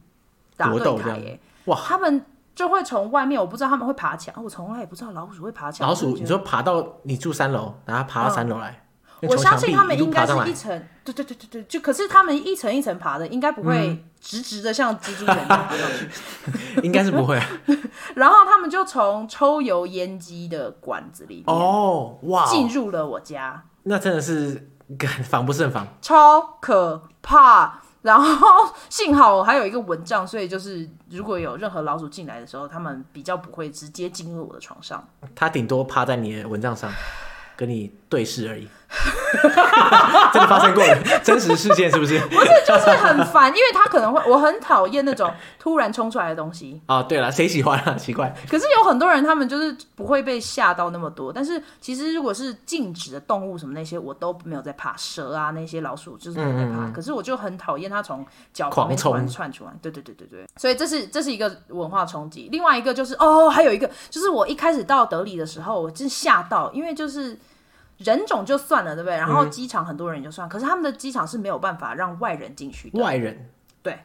[0.56, 1.40] 打对台耶。
[1.66, 5.88] 哇，他们就会从外面，我不知道他们会爬墙，我从来也不知道老鼠会爬墙。
[5.88, 8.70] 老鼠，你说爬到你住三楼，然后爬到三楼来。
[8.70, 8.78] 嗯
[9.22, 10.68] 我相信他们应该是一层，
[11.04, 17.46] 对对对对对，就可是他们一层一层爬的，应该不会直直的像蜘蛛人爬上去， 应该是不会、啊。
[18.16, 24.72] 然后他们就从抽油烟机的管子里哦，哇，进入了我家，那真的是
[25.22, 27.81] 防不胜防，超可怕。
[28.02, 35.02] 然后 幸好我还有一个蚊帐，所以就是如果有任何老鼠进来的时候，他们比较不会直接进入我的床上，
[35.34, 36.90] 他顶多趴在你的蚊帐上。
[37.54, 38.68] 跟你对视而已，
[40.34, 40.84] 真的发生过
[41.24, 42.20] 真实事件是不是？
[42.28, 46.78] 不是，就是很烦，因为他可能会，我很讨厌那种突然冲出来的东西。
[46.88, 47.94] 哦，对了，谁喜欢啊？
[47.96, 48.34] 奇怪。
[48.50, 51.32] 可是有很多人，他们就是不会被吓到那么多。
[51.32, 54.94] 但是其实如果是静止的动物什么那些，我都没有在怕。
[54.98, 56.84] 蛇啊，那些老鼠就是没有在怕。
[56.84, 59.70] 嗯嗯，可是我就很讨厌它从脚旁边突然窜出来。
[59.80, 60.46] 对对对对对。
[60.58, 62.50] 所以这是这是一个文化冲击。
[62.52, 67.38] 另外一个就是哦，还有一个就是我一开始到德里的时候，我真吓到，因为就是。
[68.04, 69.16] 人种就算了，对不对？
[69.16, 73.02] 然后机场很多人就算，嗯、可是他们的机场是没有办法让外人进去的。
[73.02, 73.50] 外人，
[73.82, 73.98] 对，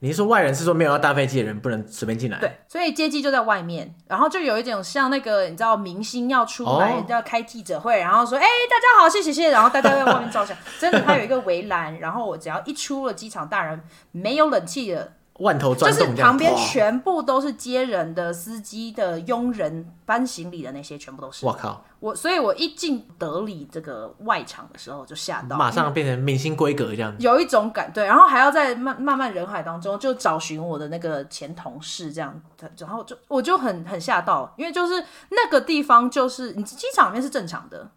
[0.00, 2.38] 你是说外人是说没有要搭飞机的人不能随便进来？
[2.38, 15.12] 对，所以接机就在外面，然后就有一种像那个你知道明星要出来、哦、要开记者会，然后说哎大家好，谢谢谢谢，然后大家在外面照相，真的他有一个围栏，然后我只要一出了机场大人没有冷气的。
[15.42, 21.44] 万头攒动，就是旁边全部都是接人的、司机的、佣人搬行李的那些，全部都是。
[21.44, 21.84] 我靠！
[22.00, 27.14] 我所以，我一进德里这个外场的时候就吓到，马上变成明星规格这样。
[27.18, 32.40] 有一种感对，然后还要在慢慢慢人海当中就找寻我的那个前同事这样，
[32.78, 37.90] 然后就我就很很吓到，因为就是那个地方就是你机场里面是正常的，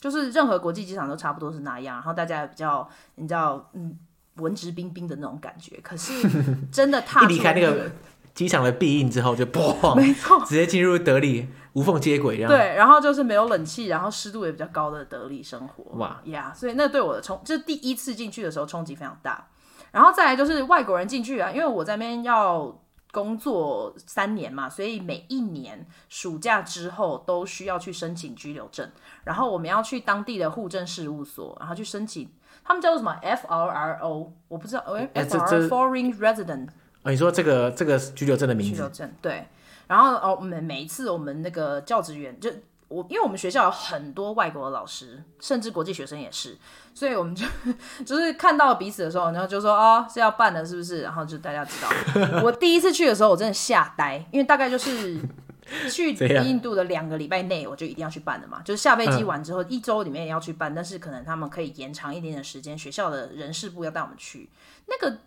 [0.00, 3.98] 就是任何国际机场都差不多是那样，然后大家也比较你知道嗯。
[4.36, 6.12] 文质彬彬的那种感觉，可是
[6.72, 7.90] 真的踏一离开那个
[8.34, 12.50] 机场的庇应之后，就砰，没错，直接进入德里无缝接轨这样。
[12.50, 15.84] 对，然后就是没有冷气，然后湿度也比较高的德里生活。
[15.98, 19.48] 哇呀，yeah, 所以那对我的冲，就是第一次进去的时候冲击非常大。
[19.90, 22.78] 然后再来就是外国人进去啊，因为我在那边要
[23.12, 28.90] 工作三年嘛，所以每一年暑假之后都需要去申请居留证，
[29.24, 32.30] 然后我们要去当地的户政事务所，然后去申请。
[32.66, 34.82] 他们叫做什么？F R R O，我不知道。
[34.88, 36.68] 哎，F R Foreign Resident。
[37.02, 38.72] 哦，你说这个这个居留证的名字？
[38.72, 39.46] 居留证对。
[39.86, 42.50] 然后哦，每每一次我们那个教职员就
[42.88, 46.58] 我，因为我们学校有很多外国的老师，甚至国际学生也是，
[46.92, 47.46] 所以我们就
[48.04, 51.02] 就是看到彼此的时候，然后就说哦，是要办的，是不是？
[51.02, 55.20] 然后就大家知道，我第一次去的时候，我真的吓呆，因为大概就是。
[55.90, 58.62] 去印度的两个礼拜内，我就一定要去办的嘛。
[58.64, 62.78] 就是下飞机完之后，一周里面也要去办，但是可能他们可以延长一点点时间。
[62.78, 64.48] 学校的人事部要带我们去，
[64.86, 65.18] 那个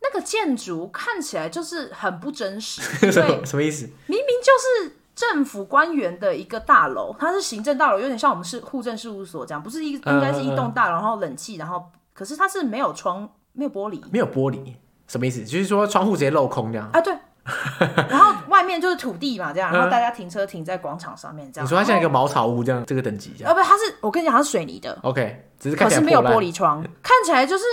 [0.00, 2.80] 那个建筑看起来就是很不真实。
[3.10, 3.86] 对，什么意思？
[4.06, 14.74] 明明就是政府官员的一个大楼，它是行政大楼，有点像我们是户政事务所这样，不是一应该是一栋大楼，然后冷气，然后可是它是没有窗，没有玻璃，没有玻璃，
[15.08, 15.44] 什么意思？
[15.44, 17.00] 就是说窗户直接镂空这样啊？
[17.00, 17.12] 对。
[18.08, 21.64] 然后外面就是土地嘛，这样，然后大家停车停在广场上面，这样。
[21.64, 23.52] 你说它像一个茅草屋这样，这个等级这样？
[23.52, 24.98] 哦，不，它是我跟你讲，它是水泥的。
[25.02, 27.64] OK，只是看起来可是没有玻璃窗，看起来就是，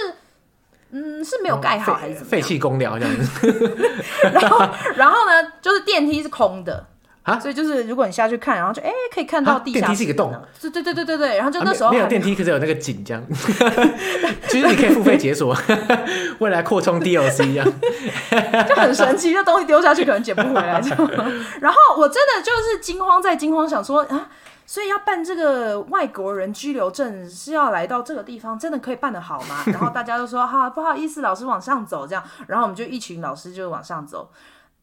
[0.92, 2.30] 嗯，是没有盖好还是怎么样？
[2.30, 3.96] 废弃公寮这样子。
[4.34, 4.60] 然后，
[4.96, 6.88] 然后呢，就是电梯是空的。
[7.24, 12.10] 啊，所以就是如果你下去看，然后就哎、欸，可以看到地下、啊、电梯是一个洞，对对对对对对，然后就那时候没有，没有。
[12.10, 13.24] 电梯，可是有那个井这样，
[14.50, 15.56] 其实你可以付费解锁，
[16.40, 17.66] 未来扩充 DLC 一样，
[18.68, 20.82] 就很神奇，这东西丢下去可能捡不回来，
[21.62, 24.30] 然后我真的就是惊慌在惊慌，想说啊，
[24.66, 29.64] 所以要办这个外国人居留证是要来到这个地方，真的可以办得好吗？
[29.68, 34.30] 然后大家都说哈、啊，不好意思，老师往上走这样，然后我们就一群老师就往上走。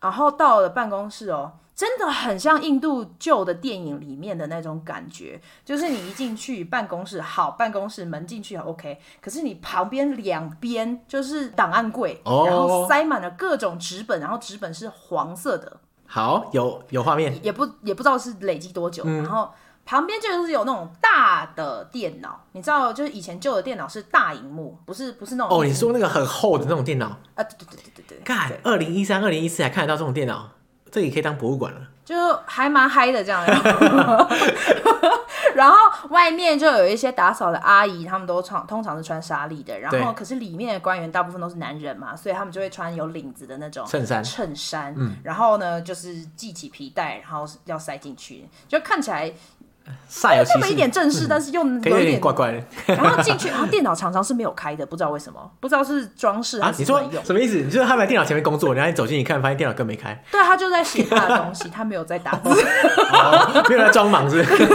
[0.00, 15.78] 然后到了办公室哦，真的很像印度旧的电影里面的那种感觉，就是你一进去办公室，好，办公室门进去 OK，可是你旁边两边就是档案柜，哦、然后塞满了各种纸本，然后纸本是黄色的。
[16.04, 19.50] 好，有有画面，也不也不知道是累积多久，嗯、然后。
[19.82, 25.64] 旁边就是有那种大的电脑，你知道，就是以前旧的电脑是大荧幕，不是不是那种哦。
[25.64, 27.42] 你说那个很厚的那种电脑啊？
[27.42, 28.18] 对对对对对对。
[28.22, 30.50] 干，二零一三、二零一四还看得到这种电脑，
[30.90, 31.80] 这也可以当博物馆了。
[32.04, 33.44] 就还蛮嗨的这样。
[35.54, 35.76] 然后
[36.08, 39.78] 外面就有一些打扫的阿姨，他们都穿，通常是穿纱丽的。
[39.78, 44.24] 然后可是里面的官员大部分都是男人嘛，所以他们就会穿有领子的那种衬衫。
[44.24, 45.16] 衬衫，嗯。
[45.22, 49.32] 然后呢，就是系起皮带，然后要塞进去，就看起来。
[50.10, 52.62] 煞有其事，这么一点正式，嗯、但是又有一点，怪怪的。
[52.94, 56.60] 然后进去，然后电脑常常是没有开的，不知道为什么，不知道是装饰。
[56.60, 57.56] 啊、你说什么意思？
[57.56, 60.20] 你就是他在电脑前面工作，然后你走进一看，发现电脑更没开。
[60.30, 62.48] 对，他就在写他的东西， 他没有在打字，
[63.12, 64.66] 哦、没有在装忙是，是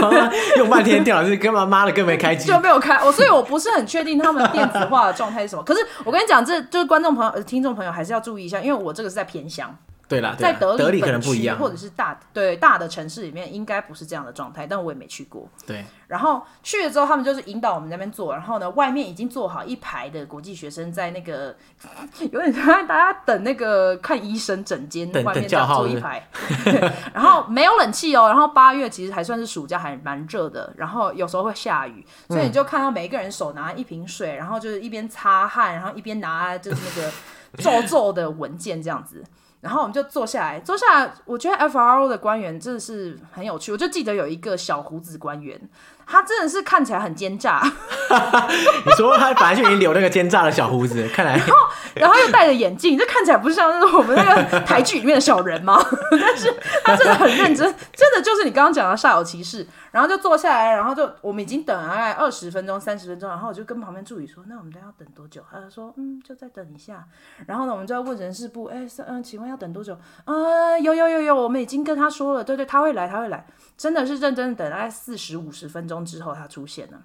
[0.56, 1.66] 用半天电脑是干嘛？
[1.66, 2.96] 妈的，更没开机，就没有开。
[3.04, 5.62] 我所以我不是很确定他们电子化的状态是什么。
[5.62, 9.76] 可是我跟你讲，这就是观众朋友、听众朋友还是要注意一下，因为我这个是在偏乡。
[10.08, 15.48] 对啦，在德里，德里可能不一样，或者是大对大的城市里面，应该不是这样的状态，但我也没去过。
[15.66, 21.56] 对，然后去了之后，他们就是引导我们那边坐，然后呢，外面已经坐好一排的国际学生在那个，
[22.30, 26.24] 有点像大家等那个看医生诊间外面在坐一排，
[27.12, 37.12] 然后没有冷气哦，然后八月其实还算是暑假，还蛮热的，然后有时候会下雨，所以你就看到每一个人手拿一瓶水，然后就是一边擦汗，然后一边拿就是那个
[37.58, 39.24] 皱皱的文件这样子。
[39.60, 43.72] 然后我们就坐下来，坐下来，我觉得 FRO 的官员真的是很有趣。
[43.72, 45.60] 我就记得有一个小胡子官员，
[46.06, 47.60] 他真的是看起来很奸诈。
[48.86, 51.56] 你说他本来就已经留那个奸诈的小胡子， 看来，然后，
[51.94, 55.84] 然后又戴着眼镜，这看起来不是像是我们那个台剧里面的小人吗？
[56.12, 59.66] 但是他真的很认真，真的就是你刚刚讲的煞有其事。
[59.96, 67.02] 然后就坐下来，然后就我们已经等了大概二十分钟、三十分钟，然后我就跟旁边助理说：“那我们要等多久？”他就说：“嗯，就再等一下。”
[67.48, 73.46] 然后呢，我们就要问人事部：“哎，嗯，请问要等多久？”呃，有有有有，我们已经跟他说了，对对，他会来，他会来，
[73.78, 76.98] 真的是认真的等，大概四十五十分钟之后他出现了。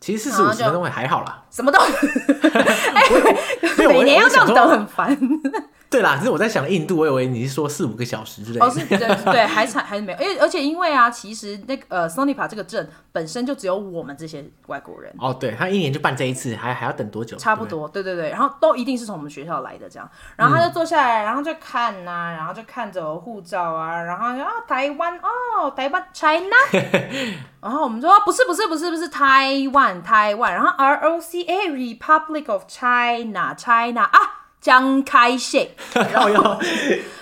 [0.00, 1.78] 其实四十五十分钟也还好啦，什么都
[3.88, 5.14] 每年要这样等很烦。
[5.90, 8.66] 对啦，只是我在想印度，我以为你是说四五个小时之类的。
[8.66, 8.98] 哦，是，对，
[9.32, 15.10] 对，还差还是没有，而且因为啊，其实那个呃，Sonipa 这个镇本身就只有我们这些外国人。
[15.18, 17.38] 哦，对，他一年就办这一次，还还要等多久？
[17.38, 26.54] 差不多，对对对，然后都一定是从我们学校来的这样，然后他就坐下来，然后就看呐、啊，然后就看着我护照啊，然后啊，台湾哦，台湾 China，
[27.62, 34.34] 然后我们说不是不是不是不是台湾台湾，然后 R O C A Republic of China China 啊。
[34.60, 36.28] 张开谢， 然后，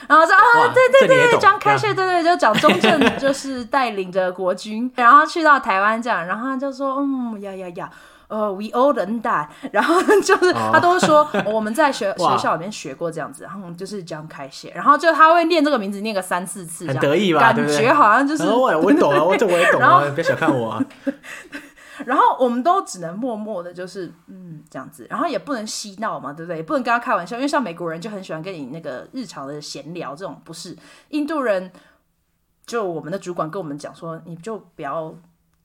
[0.08, 7.90] 然后说啊，对对对，张开谢，对对，就蒋中正 就是带领着国军，然后去到台湾这样，然后他就说，嗯呀呀呀，
[8.28, 17.40] 呃，we all learned that， 然后就是他都说我们在学学校里面学过这样子，然后就是张开谢，然后就他会念这个名字念个三四次，很得意吧？
[17.40, 20.82] 感觉好像就是我我懂了，我这我也懂了，别小看我啊。
[22.04, 26.58] 然后我们都只能默默的，就是嗯这样子，然后也不能嬉闹嘛，对不对？
[26.58, 30.76] 也不能跟他开玩笑，因为像美国人就很喜欢跟你那个日常的闲聊，这种不是
[31.08, 31.72] 印度人。
[32.66, 35.14] 就我们的主管跟我们讲说，你就不要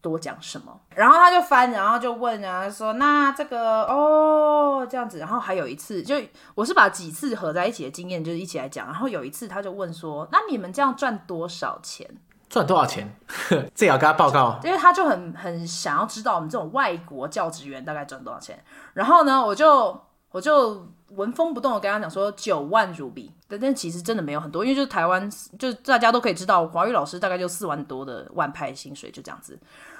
[0.01, 0.79] 多讲什么。
[0.93, 5.17] 然后他就翻，然后就问啊，说那这个哦这样子。
[5.17, 6.15] 然后还有一次，就
[6.53, 8.85] 我是把几次合在一起的经验，就是一起来讲。
[8.85, 12.07] 然后有一次他就问说，那你们这样赚多少钱？
[12.51, 13.15] 赚多少钱？
[13.73, 18.61] 这也要跟他报告，因为他就很很想要知道我们这种外国教职员大概赚多少钱。
[18.93, 19.97] 然后呢，我就
[20.31, 29.57] 我就纹风不动的跟他讲说九万卢比，但但其实真的没有很多，因为就是台湾，就大家都可以知道，华语老师大概就四万多的万派薪水就这样子。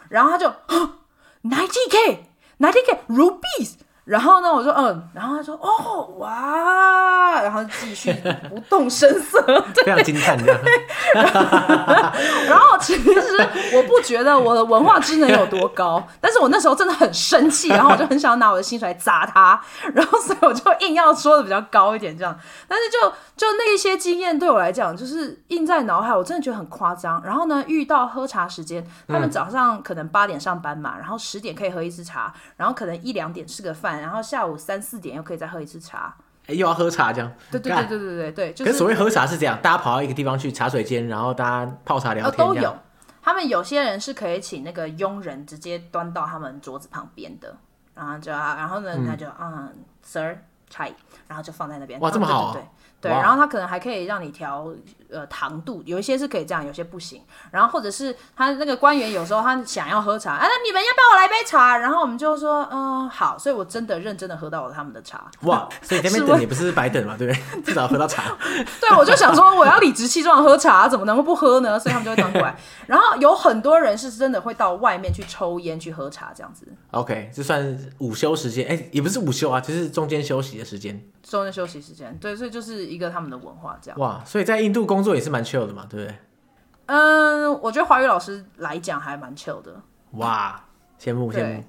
[0.10, 0.48] 然后他就
[1.44, 3.76] ninety k，ninety k rupees。
[4.04, 8.12] 然后呢，我说嗯，然后他说哦哇，然后继续
[8.50, 9.40] 不动声色，
[9.76, 10.60] 非常惊叹的。
[12.48, 19.62] 然后其实我不觉得我的文化智能有多高，但是我那时候真的很生气，然后我就很想要拿我的薪水来砸他，
[19.94, 22.36] 然后所以我就硬要说的比较高一点这样。
[22.68, 27.22] 但是就就那一些经验对我来讲，就是印在脑海，我真的觉得很夸张。
[27.24, 33.91] 然后呢，遇到喝茶时间，他们早上可能八点上班嘛，然后十点可以喝一次茶，然后可能一两点吃个饭。
[34.00, 36.16] 然后下午三四点又可以再喝一次茶，
[36.48, 37.32] 哎，又要喝茶这样？
[37.50, 38.64] 对对对对对对对，就是。
[38.66, 42.48] 可是所谓喝茶是这样，大家跑到一个地方去茶水间，然后大家泡茶聊天。
[42.48, 42.76] 都有，
[43.22, 47.56] 他们有些人是可以请那个佣人直接端到他们桌子旁边的，
[47.94, 50.38] 然后就然后呢，他就嗯，Sir，
[50.70, 50.88] 茶，
[51.28, 52.00] 然后就放在那边。
[52.00, 52.54] 哇，这么好、啊。
[52.54, 52.70] 对对对。
[53.02, 54.72] 对，然后它可能还可以让你调
[55.10, 57.22] 呃糖度，有一些是可以这样，有些不行。
[57.50, 61.78] 然后或者是他那个官员有时候他想要喝茶，哎，那你们要不要我来杯茶？
[61.78, 63.38] 然后我们就说，嗯，好。
[63.40, 65.32] 所以我真的认真的喝到了他们的茶。
[65.42, 67.64] 哇，所以那边等也不是 白等嘛，对不对？
[67.66, 68.38] 至少喝到茶。
[68.80, 71.80] 对，我就想说我要理直气壮的喝茶，怎么能够不喝呢？
[71.80, 72.56] 所以他们就会端过来。
[72.86, 76.68] 然后有很多人是真的会到外面去抽烟去喝茶这样子。
[76.92, 78.68] OK，这算午休时间？
[78.68, 81.04] 哎，也不是午休啊，就是中间休息的时间。
[81.24, 84.00] 中间休息时间，对，所以就是一个他们的文化这样。
[84.00, 86.20] 哇，所以在印度工作也是蛮 chill 的嘛，对不对？
[86.88, 89.82] 嗯，我觉得华语老师来讲还蛮 chill 的。
[90.12, 90.64] 哇，
[91.00, 91.64] 羡慕羡慕。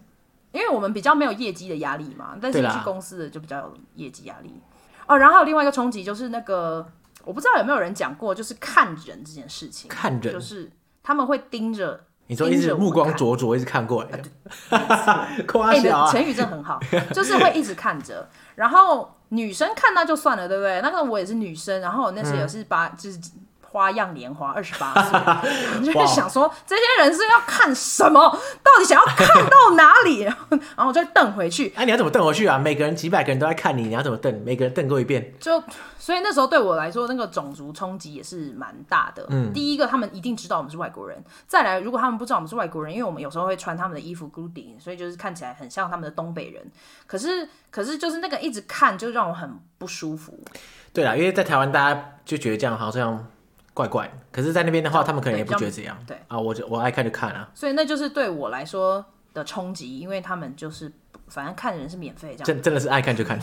[0.51, 4.61] 因为我们比较没有业绩的压力嘛，但是你去公司的就比较有业绩压力。
[5.07, 6.87] 哦，然后还有另外一个冲击就是那个，
[7.25, 9.89] 我不知道有没有人讲过，就是看人这件事情。
[9.89, 10.71] 看人，就是
[11.03, 12.05] 他们会盯着。
[12.27, 15.45] 你说一直目光灼灼，一直看过来的。
[15.47, 16.11] 夸小啊！
[16.11, 16.81] 成语真的很好，
[17.13, 19.17] 就是会一直看着， 然后。
[19.33, 20.79] 女生看那就算了，对不对？
[20.83, 23.19] 那个我也是女生，然后我那时也是把、嗯，就是
[23.73, 25.19] 花样年华，二十八岁，
[25.81, 28.21] 我就想说这些人是要看什么？
[28.63, 30.21] 到底想要看到哪里？
[30.77, 31.73] 然后我就瞪回去。
[31.75, 32.59] 哎、啊，你要怎么瞪回去啊？
[32.59, 34.43] 每个人几百个人都在看你，你要怎么瞪？
[34.45, 35.35] 每个人瞪过一遍。
[35.41, 35.63] 就
[35.99, 39.25] 所以那时候对我来说，那个种族冲击也是蛮大的。
[39.31, 41.17] 嗯，第一个他们一定知道我们是外国人。
[41.47, 46.63] 再来，如果他们不知道我们是外国人，因为我们有时候会穿他们的衣服固定，所以就是看起来很像他们的东北人。
[47.07, 47.49] 可是。
[47.73, 50.39] 可是就是那个一直看，就让我很不舒服。
[50.93, 53.27] 对啦，因为在台湾大家就觉得这样好像
[53.75, 55.97] 怪怪，可是在那边的话，他们可能也不觉得这样。
[56.07, 57.49] 对，啊，我就我爱看就看啊。
[57.55, 59.05] 所以那就是对我来说
[59.35, 60.93] 的冲击，因为他们就是。
[61.29, 63.41] 反正看人是免费，这样真真的是爱看就看。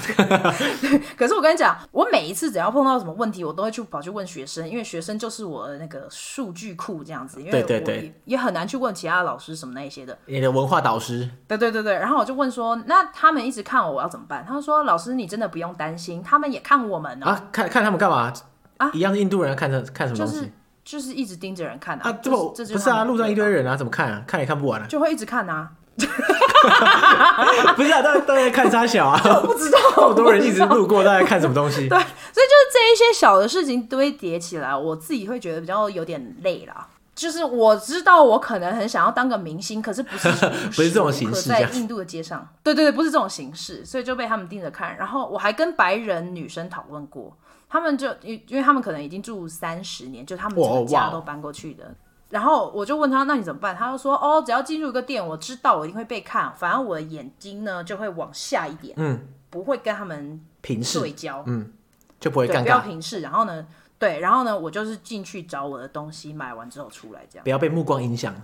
[1.17, 7.41] 可是我跟你讲，我每一次只要碰到什么问题，我都会去跑去问学生，因为学生就是我的那个数据库这样子。
[7.41, 10.15] 因为我也也很难去问其他的老师什么那一些的。
[10.27, 11.27] 你的文化导师。
[11.47, 14.45] 对对对对，然后我就问说，那他们一直看我，我要怎么办？
[14.47, 17.25] 他说，老师你真的不用担心，他们也看我们呢。
[17.25, 18.31] 啊，看看他们干嘛？
[18.79, 20.33] 啊，一样是印度人看着看什么东西？
[20.33, 20.51] 就是
[20.83, 22.09] 就是一直盯着人看啊。
[22.09, 24.23] 啊，这不不是啊，路上一堆人啊，怎么看啊？
[24.27, 24.87] 看也看不完啊。
[24.89, 25.69] 就会一直看啊。
[27.75, 31.89] 不是啊，大家都在看三小啊， 我不知道， 好多人一直路过，大家看什么东西？
[31.89, 36.87] 对，所以就是这一些小的事情堆叠起来，我自己会觉得比较有点累啦。
[37.13, 40.29] 就是我知道我可能很想要当个明星，可是不是
[40.67, 44.95] 不是这种形式，在印度的街上，对对对，不是这种形式，所以就被他们盯着看。
[44.95, 47.35] 然后我还跟白人女生讨论过，
[47.69, 51.95] 他们就因因为他们可能已经住三十年，就他们整个家都搬过去的。
[52.29, 53.75] 然后我就问他，那你怎么办？
[53.75, 61.71] 他就说，哦，只要进入一个店，我知道我一定会被看，反正我的眼睛呢就会往下一点，嗯，不会跟他们平视对焦，嗯，
[62.19, 63.21] 就不会尴尬，不要平视。
[63.21, 63.65] 然后呢，
[63.97, 68.35] 对，然后呢，我就是进去找我的东西，买完之后出来，这样不要被目光影响，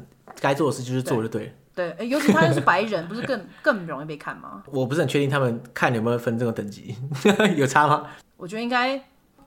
[0.42, 1.52] 该做的事就是做就对了。
[1.76, 4.64] 对，对，尤其他又是白人，不是更 更容易被看吗？
[4.72, 6.96] 我不是很确定他们看有没有分这个等级，
[7.56, 8.08] 有差吗？
[8.38, 9.00] 我觉得应该。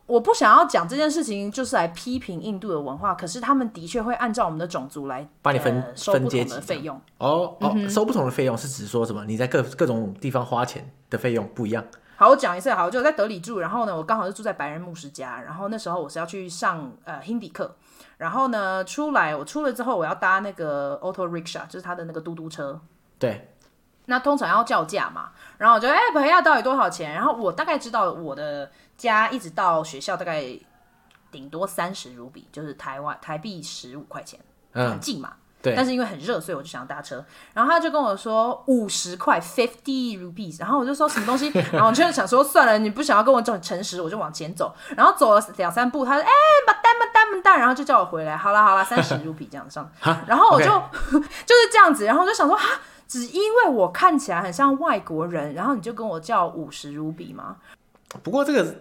[0.09, 3.14] 我不想要讲这件事情，就是来批评印度的文化。
[3.14, 6.98] 可是他们的确会按照我们的种族来帮你分、呃、收不同的费用。
[7.18, 9.26] 哦哦、嗯，收不同的费用是指说什么？
[9.26, 11.84] 你在各各种地方花钱的费用不一样。
[12.16, 12.72] 好，我讲一次。
[12.72, 15.42] 好，就在德里住，然后呢，我刚好是住在白人牧师家。
[15.42, 17.76] 然后那时候我是要去上呃 Hindi 课，
[18.16, 22.80] 然后呢出来，我出了之后我要搭那个 auto rickshaw，就是他的那个嘟嘟车。
[23.18, 23.54] 对。
[24.11, 27.12] 那通常要叫价嘛，然后我就哎，朋友到底多少钱？
[27.12, 28.70] 然后我大概知道我的。
[28.98, 30.42] 家一直到学校大概
[31.30, 34.40] 顶多三十卢比，就是台湾台币十五块钱，
[34.72, 35.34] 嗯，很近嘛。
[35.62, 35.72] 对。
[35.76, 37.24] 但是因为很热，所以我就想要搭车。
[37.54, 40.59] 然后他就跟我说五十块，fifty rupees。
[40.59, 41.48] 然后我就说什么东西？
[41.70, 44.74] 然后我就想说算了，你不想要跟我这么诚实，我就往前走。
[44.96, 46.28] 然后走了两三步，他说哎，
[46.66, 48.36] 把单把单把单，然后就叫我回来。
[48.36, 49.88] 好啦好啦，三十卢比这样上。
[50.26, 50.66] 然后我就
[51.12, 57.56] 就是这样子，然后我就想说哈，只因为我看起来很像外国人，然后你就跟我叫五十卢比吗？
[58.22, 58.74] 不过这个。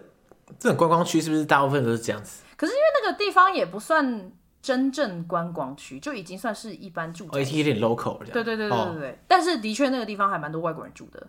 [0.58, 2.42] 这种观光区是不是大部分都是这样子？
[2.56, 8.32] 可是因为那个地方也不算真正观光区，就已经算是一般住宅，而且有点 local 这样。
[8.32, 9.10] 对对对对对对。
[9.10, 11.26] 哦、但是的确那个地方还蛮多外国人住的。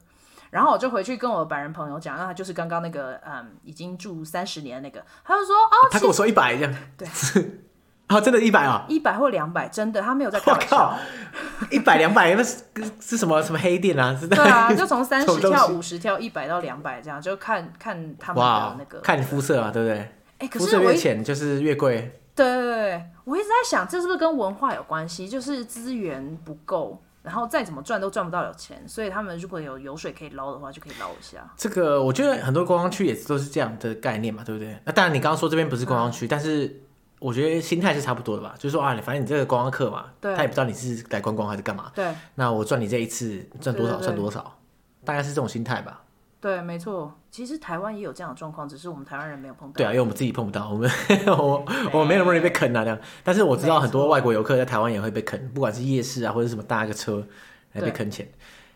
[0.52, 6.74] 然后我就回去跟我的白人朋友讲，那他就是刚刚那个嗯，已经住三十年的那个，他就说哦，他跟我说一百这样。
[6.98, 7.06] 对。
[8.10, 8.84] 啊，真的，一百啊！
[8.90, 10.98] 一百或两百，真的，他没有在开玩笑。
[11.70, 12.64] 一百两百，那是
[13.00, 14.18] 是什么什么黑店啊？
[14.20, 20.00] 是对啊，就从 三十跳五十跳一百到两百这样，就看看他们的那个，看你肤色啊，对不对？
[20.00, 22.20] 哎、欸，可是我越浅就是越贵。
[22.34, 25.30] 对对对，我一直在想，这是不是跟文化有关系？
[25.30, 31.48] 就是资源不够，然后再怎么赚都赚不到有钱，所以他们如果有油水可以捞的话，就可以捞一下。
[31.56, 34.76] 这个我觉得很多观光区也都是这样的概念嘛，对不对？
[34.84, 36.82] 那当然，你刚刚说这边不是观光区，嗯，但是。
[37.20, 41.92] 我觉得心态是差不多的吧，就是说啊，你反正你这个观光客嘛，他也不知道你是来观光还是干嘛。
[41.94, 42.08] 对。
[42.36, 44.58] 那我赚你这一次赚多少算多少，
[45.04, 46.02] 大概是这种心态吧。
[46.42, 47.14] 对，没错。
[47.30, 49.74] 其实台湾也有这样的状况，只是我们台湾人没有碰到。
[49.74, 50.90] 对啊，因为我们自己碰不到，我们
[51.28, 52.98] 我我没那么容易被坑啊这样。
[53.24, 57.22] 但是我知道很多外国游客在台湾也会被坑，不管是夜市啊，或者什么搭个车
[57.74, 58.26] 来被坑钱。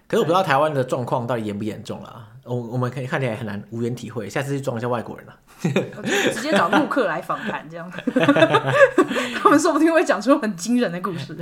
[0.05, 2.27] 可是我不知道台湾的状况到底严不严重了。
[2.43, 5.33] 我我们可以看起来很难无缘体会，下次去装一下外国人了。
[6.33, 7.89] 直接找陆客来访谈这样，
[9.41, 11.35] 他们说不定会讲出很惊人的故事，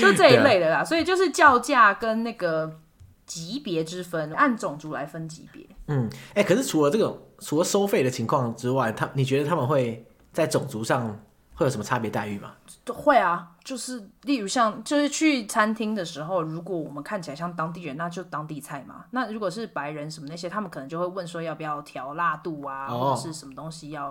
[0.00, 0.84] 就这一类的啦。
[0.84, 2.78] 所以就是叫价跟那个。
[3.24, 5.64] 级别之分，按种族来分级别。
[5.86, 11.18] 嗯，哎、可是除了这种除了收费的情况之外，他你觉得他们会在种族上
[11.54, 12.52] 会有什么差别待遇吗？
[12.88, 19.04] 会啊，就是例如像就是去餐厅的时候，如果我们看起来像当地人，那就当地菜嘛。
[19.10, 24.08] 那如果是白人什么那些，他们可能就会问说要不要调辣度啊，哦、或者是什么东西要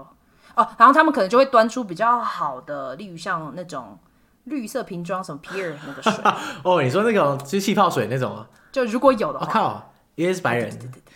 [0.55, 3.97] 哦，然后他们可能就会端出比较好的，例如像那种
[4.45, 6.13] 绿色瓶装什么 Pier 那个水。
[6.63, 8.47] 哦，你说那种就是气泡水那种啊？
[8.72, 10.72] 就如果有的话，我、哦、靠，也是白人。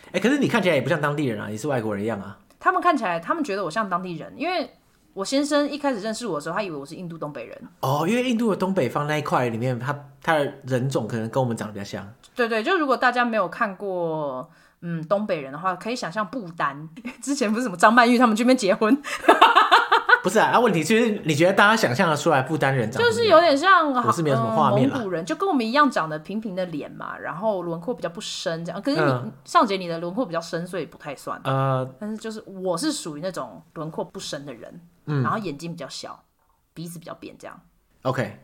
[0.08, 2.38] 哎、欸，可是你看起来也不像当地人啊，你是外国人一样啊。
[2.60, 4.70] 他们看起来，他们觉得我像当地人，因为
[5.16, 7.58] 我先生一开始认识我的时候，他以为我是印度东北人。
[7.80, 12.06] 哦，因为印度的东北方那一块里面，他他的人种可能跟我们长得比较像。
[12.34, 14.46] 对对，就如果大家没有看过，
[14.82, 16.86] 嗯，东北人的话，可以想象不丹，
[17.22, 18.94] 之前不是什么张曼玉他们这边结婚。
[20.26, 28.82] 不是啊，那问题就是你觉得大家想象的出来不丹人长就是有点像，我是没有什么画面、呃、蒙古人，就跟我们一样长得平平的脸嘛，然后轮廓比较不深这样。
[28.82, 31.40] 可是你尚杰、嗯、你的轮廓比较深，所以不太算。
[31.44, 36.24] 呃，但是就是我是属于那种轮廓不深的人，嗯，然后眼睛比较小，
[36.74, 37.60] 鼻子比较扁这样。
[38.02, 38.40] OK，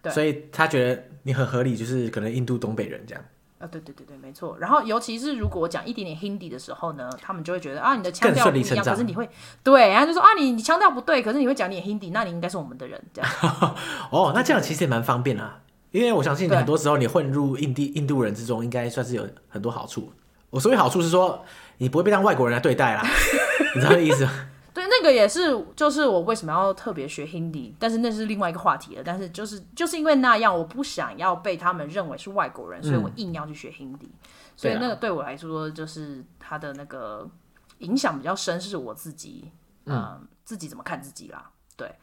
[0.00, 3.22] 对，所以他觉得你很合理，就是可能印度东北人这样。
[3.58, 4.56] 啊，对对对对，没错。
[4.60, 8.84] 然后，尤其是如果我讲一点点 Hindi 的时候呢，他们就会觉得啊，你的腔调不一样。
[8.84, 9.28] 可是你会
[9.64, 13.30] 对，然后就说啊，你你腔调不对，可是你会讲点 Hindi，那你应该是我们的人这样。
[14.10, 20.12] 哦，那这样其实也蛮方便啊，因为我相信很多时候你混入印地印度人之中，应该算是有很多好处。
[20.50, 21.44] 我所谓好处是说，
[21.78, 23.02] 你不会被当外国人来对待啦，
[23.74, 24.32] 你知道这意思吗？
[24.98, 29.02] 对，那个也是，就是我为什么要特别学 Hindi，但是那是另外一个话题了。
[29.04, 34.06] 但是就是就是因为那样，我不想要被他们认为是外国人，所以我硬要去学 Hindi。
[34.06, 34.18] 嗯、
[34.56, 37.28] 所以那个对我来说，就是他的那个
[37.78, 39.50] 影响比较深，是我自己，
[39.86, 41.50] 嗯，呃、自己怎么看自己啦。
[41.76, 41.94] 对，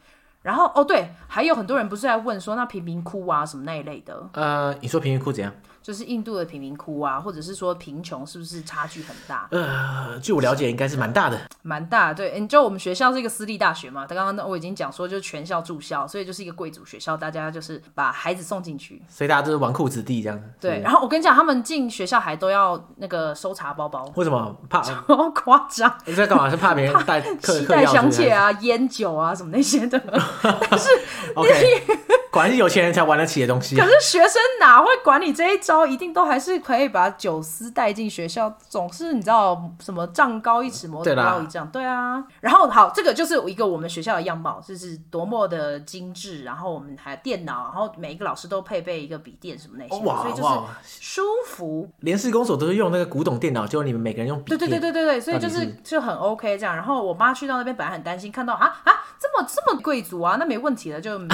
[0.42, 4.28] 然后哦对，还有很多人不是在问说，那贫民窟啊什么那一类的。
[4.32, 5.52] 呃，你说贫民窟怎样？
[5.86, 9.46] 就是印度的贫民窟啊，或者是说贫穷是不是差距很大？
[9.52, 11.38] 呃，据我了解，应该是蛮大的。
[11.62, 12.40] 蛮大，对。
[12.40, 20.42] 你就我们学校是一个私立大学嘛，他刚刚我已经讲说，就是全校住校，所以就是一个贵族学校，大家就是把孩子送进去，所以大家都是纨绔子弟这样。
[20.60, 20.80] 对。
[20.80, 24.12] 然后我跟你讲，他们进学校还都要那个搜查包包。
[24.16, 24.60] 为什么？
[24.68, 24.82] 怕？
[24.82, 25.96] 超夸张！
[26.04, 26.50] 你在干嘛？
[26.50, 30.02] 是怕别人带携带香切啊、烟酒啊什么那些的。
[30.42, 30.88] 但是，
[31.36, 31.82] OK。
[32.32, 33.86] 果然是有钱人才玩得起的东西，啊。
[33.86, 35.75] 可是学生哪会管你这一招？
[35.84, 38.48] 一定都还是可以把酒丝带进学校。
[38.68, 41.68] 总是你知道什么丈高一尺，魔高一丈。
[41.70, 42.22] 对啊。
[42.40, 46.44] 然后好，这个就是一个我们学校的样貌，就是多么的精致。
[46.44, 50.48] 然后我们还有电脑，然后每一个老师都配备一个笔电什么那些，哇所以就是
[51.00, 51.90] 舒服。
[52.00, 54.58] 连市公所都是用那个古董电脑，就你们每个人用笔电。
[54.58, 56.76] 对对对对对对，所以就是就很 OK 这样。
[56.76, 61.16] 然后我妈去到那边本来很担心，看到啊啊这么这么贵族啊，那没问题了就。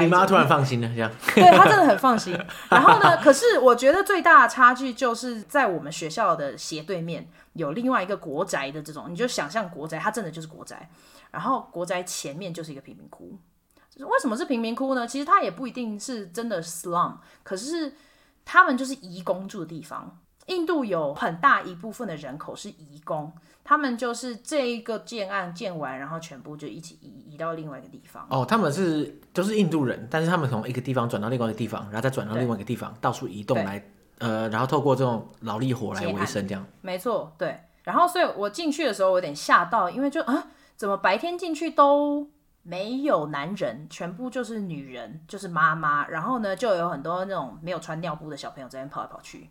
[0.00, 1.10] 你妈突然放心了，这样。
[1.34, 2.38] 对，她真的很放心。
[2.68, 10.90] 然后呢， 可可是我觉得最大的差距就是在我们学校的斜对面有另外一个国宅的这种，你就想象国宅，它真的就是国宅。
[11.30, 13.38] 然后国宅前面就是一个贫民窟。
[13.96, 15.06] 为什么是贫民窟呢？
[15.06, 17.94] 其实它也不一定是真的 slum，可是
[18.44, 20.20] 他们就是移工住的地方。
[20.52, 23.32] 印度有很大一部分的人口是移工，
[23.64, 28.26] 他们就是这一个建案建完，然后全部就一起移移到另外一个地方。
[28.30, 33.82] 哦，他们是都是印度人，但是他们从一个地方转到另外一个地方，然后再转到另外一个地方，到处移动来，
[34.18, 36.64] 呃，然后透过这种劳力活来维生，这样。
[36.80, 37.58] 没错，对。
[37.84, 40.46] 然后，所以我进去的时候我有点吓到，因为就啊，
[40.76, 42.28] 怎么白天进去都
[42.62, 46.06] 没有男人，全部就是女人，就是妈妈。
[46.06, 49.50] 然后呢，就有很多那种没有穿尿布的小朋友在那边跑来跑去。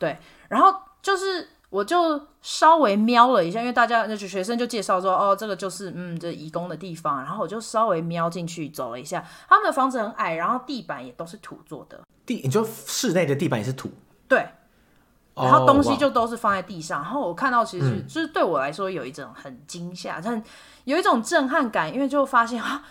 [0.00, 7.18] 对，然后就是我就稍微瞄了一下，因为大家那学生就介绍说，哦，这个就是嗯，这移工的地方。
[7.18, 12.00] 然后我就稍微瞄进去走了一下，他们的房子很矮，然后地板也都是土做的。
[12.24, 13.90] 地，你说室内的地板也是土？
[14.26, 14.44] 对。
[15.36, 16.98] 然后东西就都是放在地上。
[16.98, 20.44] Oh, 然后我看到，其实就是对我来说有一种很惊吓，但、嗯、
[20.84, 22.82] 有一种震撼感，因为就发现啊。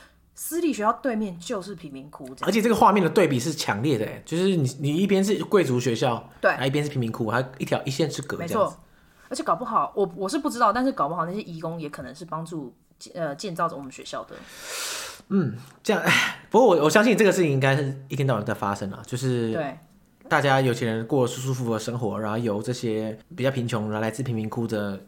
[0.42, 8.74] 私立学校对面就是贫民窟，而且这个画面的对比是强烈的，就是你你一边是贵族学校，对，然后一边是贫民窟，还一条一线之隔，没错。
[9.28, 12.74] 而且搞不好，我我是不知道，但是搞不好那些义工也可能是帮助
[13.14, 14.36] 呃建造着我们学校的。
[15.28, 16.02] 嗯，这样。
[16.50, 19.78] 不过我我相信这个事情应该是一天到晚在发生啊，就是对，
[20.30, 25.06] 大家有钱人过舒舒服服的生活，然后由这些比较贫穷、然后来自贫民窟的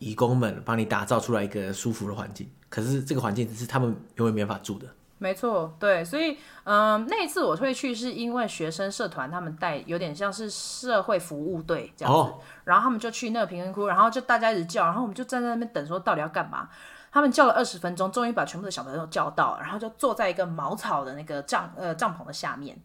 [0.00, 2.48] 义工们帮你打造出来一个舒服的环境。
[2.72, 4.86] 可是这个环境只是他们永远没法住的。
[5.18, 16.68] 没错，对，所以嗯、呃，那一次我会去是因为学生社团他们带有点像是社会服务队这样子，哦、然后他们就去那个贫民窟，然后就大家一直叫，然后我们就站在那边等，说到底要干嘛？
[17.12, 22.76] 他们叫了二十分钟，终于把全部的小朋友叫到，然后就坐在一个茅草的那个帐呃帐篷的下面，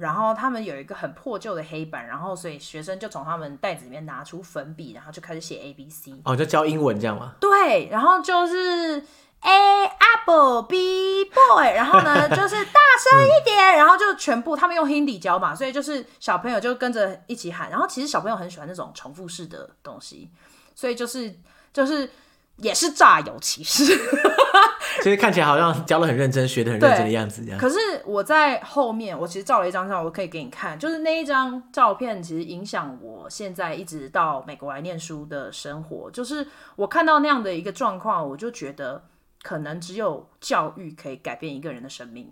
[0.00, 6.12] 然后他们有一个很破旧的黑板，然后所以学生就从他们袋子里面拿出粉笔，然后就开始写 A B C。
[6.24, 7.34] 哦，就教英文这样吗？
[7.38, 9.04] 对，然后就是
[9.42, 20.30] A apple，B boy，然后呢就是大声 一点，嗯、然后就全部他们用 Hindi 教嘛，所以就是小朋友就跟着一起喊，然后其实小朋友很喜欢那种重复式的东西，
[20.74, 21.38] 所以就是
[21.72, 22.10] 就是。
[22.62, 23.82] 也是煞有其事，
[24.98, 27.44] 其实看起来好像教的很认真，学的很认真的样子。
[27.58, 36.10] 可是我在后面，我其实照了一张照，我可以给你看，就是那一张照片，其实影响我现在一直到美国来念书的生活。
[36.10, 39.04] 就是我看到那样的一个状况，我就觉得
[39.42, 42.30] 可能只有教育可以改变一个人的生命。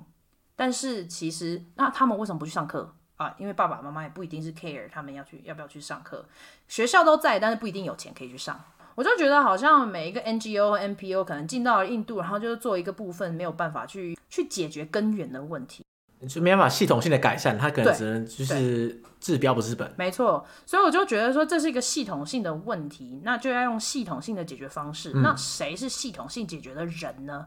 [0.56, 3.34] 但是其实，那他们为什么不去上课啊？
[3.38, 6.26] 因为爸爸妈妈也不一定是 care 他们要去要不要去上课，
[6.66, 8.60] 学校都在，但是不一定有钱可以去上。
[8.98, 15.84] 我就觉得好像每一个 NGO、NPO 可能进到了印度，然后就是做一个部分，没有办法去去解决根源的问题，
[16.28, 19.88] 就没办法系统性的改善，它可能只能就是治标不治本。
[19.96, 25.12] 没错，所以我就觉得说这是一个系统性的问题，那就要用系统性的解决方式。
[25.14, 27.46] 嗯、那谁是系统性解决的人呢？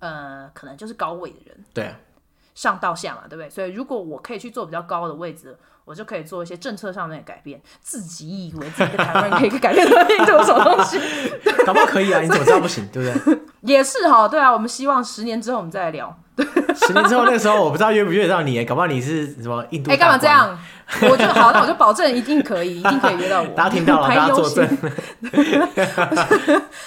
[0.00, 1.64] 呃，可能就是高位的人。
[1.72, 1.96] 对啊，
[2.58, 3.48] 上到下嘛，对不对？
[3.48, 5.56] 所以如果我可以去做比较高的位置。
[5.88, 11.00] 我就可以做一些政策上面的改变，自己以为自己的台湾人可以改变到印度什么东西？
[11.64, 12.86] 搞不好可以啊，你怎么知道不行？
[12.92, 13.38] 对不对？
[13.62, 16.14] 也是哈，对啊，我们希望十年之后我们再来聊。
[16.86, 19.90] 十年之后那个时候，我不知道约不约得到你，搞不好你是什么印度？
[19.90, 20.58] 哎，干嘛这样？
[21.02, 23.48] 我就好，那我就保证一定可以，一定可以约到我。
[23.48, 24.66] 大家听到了，大家作证。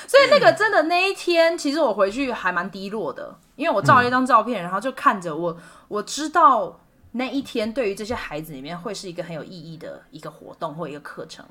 [0.07, 6.79] 所以那个真的那一天，其实我回去还蛮低落的，因为我照了一张照片，然后就看着我，我知道。
[7.13, 11.45] 那一天对于这些孩子里面会是一个很有意义的一个活动或一个课程，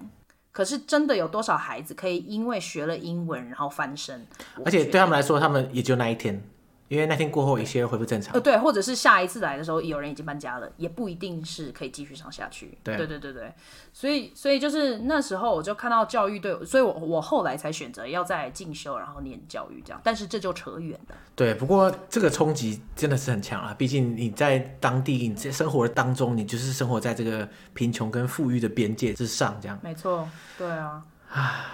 [0.53, 4.27] 可是真的有多少孩子可以因为学了英文然后翻身？
[4.65, 6.43] 而且对他们来说，他们也就那一天。
[6.91, 8.35] 因为那天过后，一切恢复正常。
[8.35, 12.77] 呃，对，或者是下一次来的时候，有人已经搬家了，也不一定是可以继续上下去。
[12.83, 13.55] 对，对，对，对，对。
[13.93, 20.01] 所以，所以就是那时候，我就看到教育对，所以我我后来才选择要在进修，然后念教育这样。
[20.03, 21.15] 但是这就扯远了。
[21.37, 23.73] 对，不过这个冲击真的是很强啊！
[23.79, 29.79] 毕竟你在当地，你在生活的当中，你就是生活在这个贫穷跟富裕的边界之上，这样。
[29.81, 30.29] 没错，
[30.59, 31.05] 对啊。
[31.31, 31.67] 啊，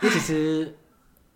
[0.00, 0.78] 因为其实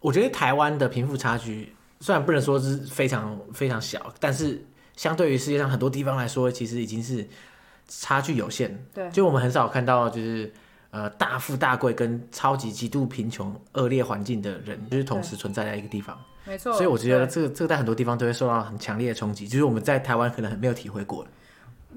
[0.00, 1.74] 我觉得台湾的贫富差距。
[2.06, 7.26] 虽然不能说是非常非常小，但是相对于世界上很多地方来说，其实已经是
[7.88, 8.80] 差距有限。
[8.94, 10.52] 对，就我们很少看到，就是
[10.92, 16.16] 呃大富大贵跟超级极度贫穷恶劣环境的人，就是同时存在在一个地方。
[16.44, 16.72] 没错。
[16.74, 21.26] 所以我觉得这个这个在很多地方都会受到很强烈的冲击，就是我们在台湾可能很没有体会过。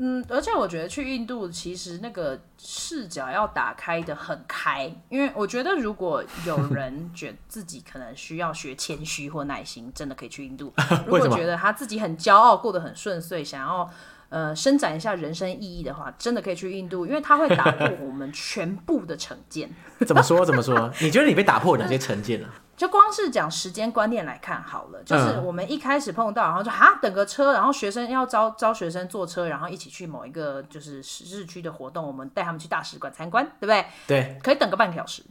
[0.01, 10.73] 嗯，而且我觉得去印度其实那个视角要打开的很开，因为我觉得如果有人觉得自己可能需要学谦虚或耐心，真的可以去印度。
[11.05, 13.89] 如果觉得他自己很骄傲，过得很顺遂，想要
[14.29, 19.69] 呃伸展一下人生意义的话，真的可以去印度，因为他会打破我们全部的成见。
[20.07, 20.45] 怎么说？
[20.45, 20.89] 怎么说？
[21.01, 22.47] 你觉得你被打破哪些成见了？
[22.79, 33.85] 就光是讲时间观念来看好了，就是我们一开始碰到，然后就哈等个车，然后学生要招招学生坐车，然后一起去某一个就是市区的活动，我们带他们去大使馆参观，对不对？
[34.07, 35.21] 对，可以等个半个小时。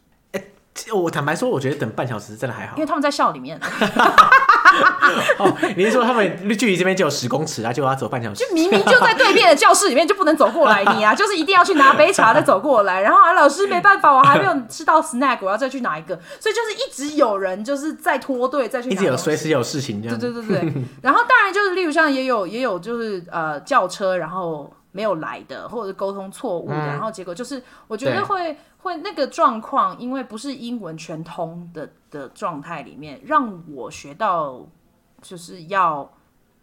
[0.92, 3.58] 我坦白说，我觉得等半小时真的还好，因为他们在校里面。
[5.38, 8.44] 哦，你是说他们距离这边就有十公尺啊，就要走半小时？
[8.44, 13.00] 就明明就在对面的教室里面，就不能走过来你啊， 就是一定要去拿杯茶再走过来。
[13.00, 16.18] 然后啊，老师没办法，我还没有吃到 snack，我要再去拿一个。
[16.40, 20.18] 所以就是一直有人就是在拖队再去拿，一直有随时有事情这样。
[20.18, 20.72] 对对对对。
[21.02, 28.56] 然后当然就是例如像也有也有就是呃轿车，然后没有来的，或者沟通错误的，嗯、然后结果就是我觉得会。
[28.80, 34.64] 会那个状况，因为不是英文全通的的状态里面，让我学到
[35.20, 36.08] 就是要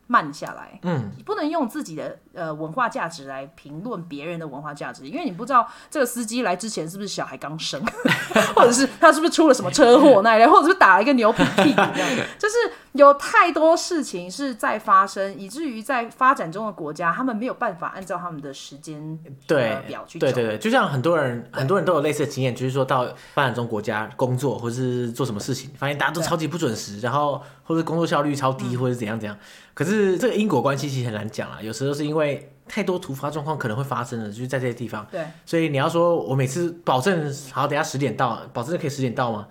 [0.07, 0.80] 慢下来。
[0.84, 7.83] 嗯，不能用自己的呃文化价值来评论别人的文化价值，因为你不知道这个司机来之前是不是小孩刚生，
[8.55, 12.55] 或者是他是不是出了什么车祸那一类，或者是打了一个牛皮屁股这样，就是。
[12.95, 20.25] 有太多事情是在发生，以至于在发展中的国家，他们没有办法按照他们的时间对表去走。
[20.25, 29.38] 对对对，就像很多人，很多人都有类似的经验，就是说到发展中国家工作或是做什么事情，发现大家都超级不准时，然后或者工作效率超低，或者怎样怎样。
[29.73, 32.24] 可是这个因果关系其实很难讲啊，有时候是因为
[32.67, 35.05] 太多突发状况可能会发生的，就是在这些地方。
[35.11, 39.47] 对，所以你要说我每次保证好，等下十点到，保证可以十点到吗？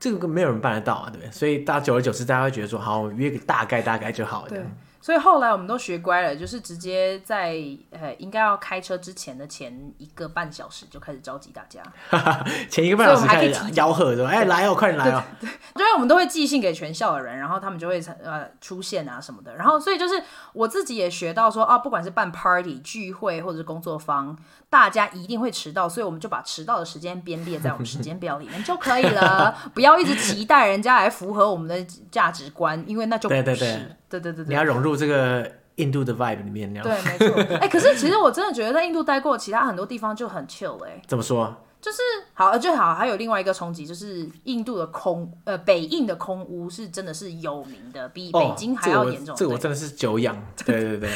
[0.00, 1.30] 这个没有人办得到啊，对不对？
[1.30, 4.48] 所以大家久而久之，大家会觉得说，好，约个大概大概就好了。
[4.48, 4.62] 对。
[5.00, 7.56] 所以后来我们都学乖了，就是直接在
[7.90, 11.82] 呃应该要开车之前的前一个半小时就开始召集大家。
[12.68, 19.54] 前一个半小时开始吆喝说：“哎，来哦，快点来哦！”对，因为我们都会寄信给全校的人，然后他们就会呃出现啊什么的。
[19.56, 20.22] 然后所以就是
[20.52, 24.36] 我自己也学到说啊，不管是办 party 聚会或者是工作坊，
[24.70, 33.42] 大家一定会迟到，所以我们就把迟到的时间编列在我们时间表里面就可以了， 不要一直期待人家来符合我们的价值观，因为那就不是。
[33.42, 33.80] 对对对。
[34.08, 37.56] 对对对对，你要融入这个印度的 vibe 里面，那样对，没错。
[37.56, 41.02] 哎、欸，可是其实我真的觉得在印度待过，其他很多地方就很 chill 哎、欸。
[41.06, 41.54] 怎么说？
[41.80, 41.98] 就是
[42.34, 42.94] 好，就好。
[42.94, 49.34] 还有另外一个冲击，就是印度的空呃北印的空污是真的是有名的，比北京还要严重。
[49.34, 50.36] 哦、这个我，这个我真的是久仰。
[50.64, 51.10] 对对对，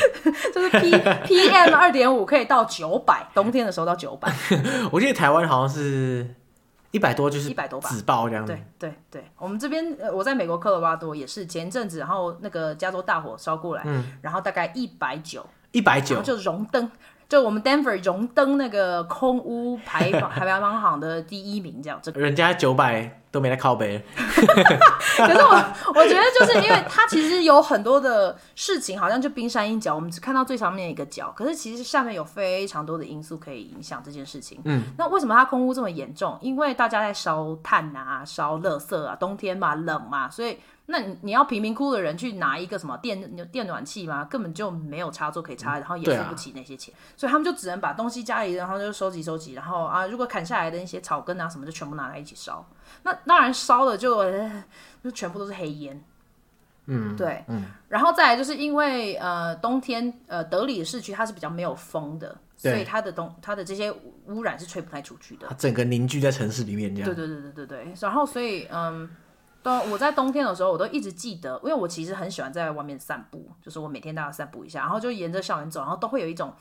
[0.53, 0.91] 就是 P
[1.27, 4.33] PM 二点五可以到九百，冬天的时候到九百。
[4.93, 6.35] 我记得台湾好像是。
[6.93, 8.53] 一百多就是一百多吧，紫爆这样子。
[8.53, 16.91] 对对对，我们这边呃，我在美国科罗拉多也是前阵子，然后那个加州大火烧过来，嗯，然后大概一百九，一百九就荣登。
[17.33, 24.05] 就我们 Denver 荣登那个空屋排排排行榜的第一名，这样，这人家九百都没来靠北。
[24.15, 25.65] 可是我
[25.95, 34.61] 我觉得就是因为它其实有很多的事情，好像就冰山一角，我们只看到最上面一个角，可是其实下面有非常多的因素可以影响这件事情。
[34.67, 36.37] 嗯，那为什么它空屋这么严重？
[36.43, 40.59] 因为大家在烧炭啊，烧垃圾啊，冬天嘛，冷嘛，所以。
[40.93, 44.27] 那你你要贫民窟的人去拿一个什么电电暖气吗？
[44.27, 52.69] 根本就没有插座可以插，然后也付不起那些钱，所以他们就只能把东西家里，然后就收集收集，然后啊，如果砍下来的那些草根啊什么，就全部拿来一起烧。
[53.05, 54.23] 那当然烧了就
[55.03, 55.99] 就全部都是黑烟。
[56.85, 63.91] 嗯，对，嗯，然后再来就是因为呃冬天呃德里的市区它是比较没有风的，所以它的东它的这些
[64.27, 65.47] 污染是吹不太出去的。
[65.49, 67.09] 它整个凝聚在城市里面这样。
[67.09, 69.09] 对对对对对对，然后所以嗯。
[69.63, 76.53] 冬我在冬天的时候，我都一直记得，因为我其实很喜欢在外面散步，就是我每天都要散步一下，然后就沿着校园走，然后都会有一种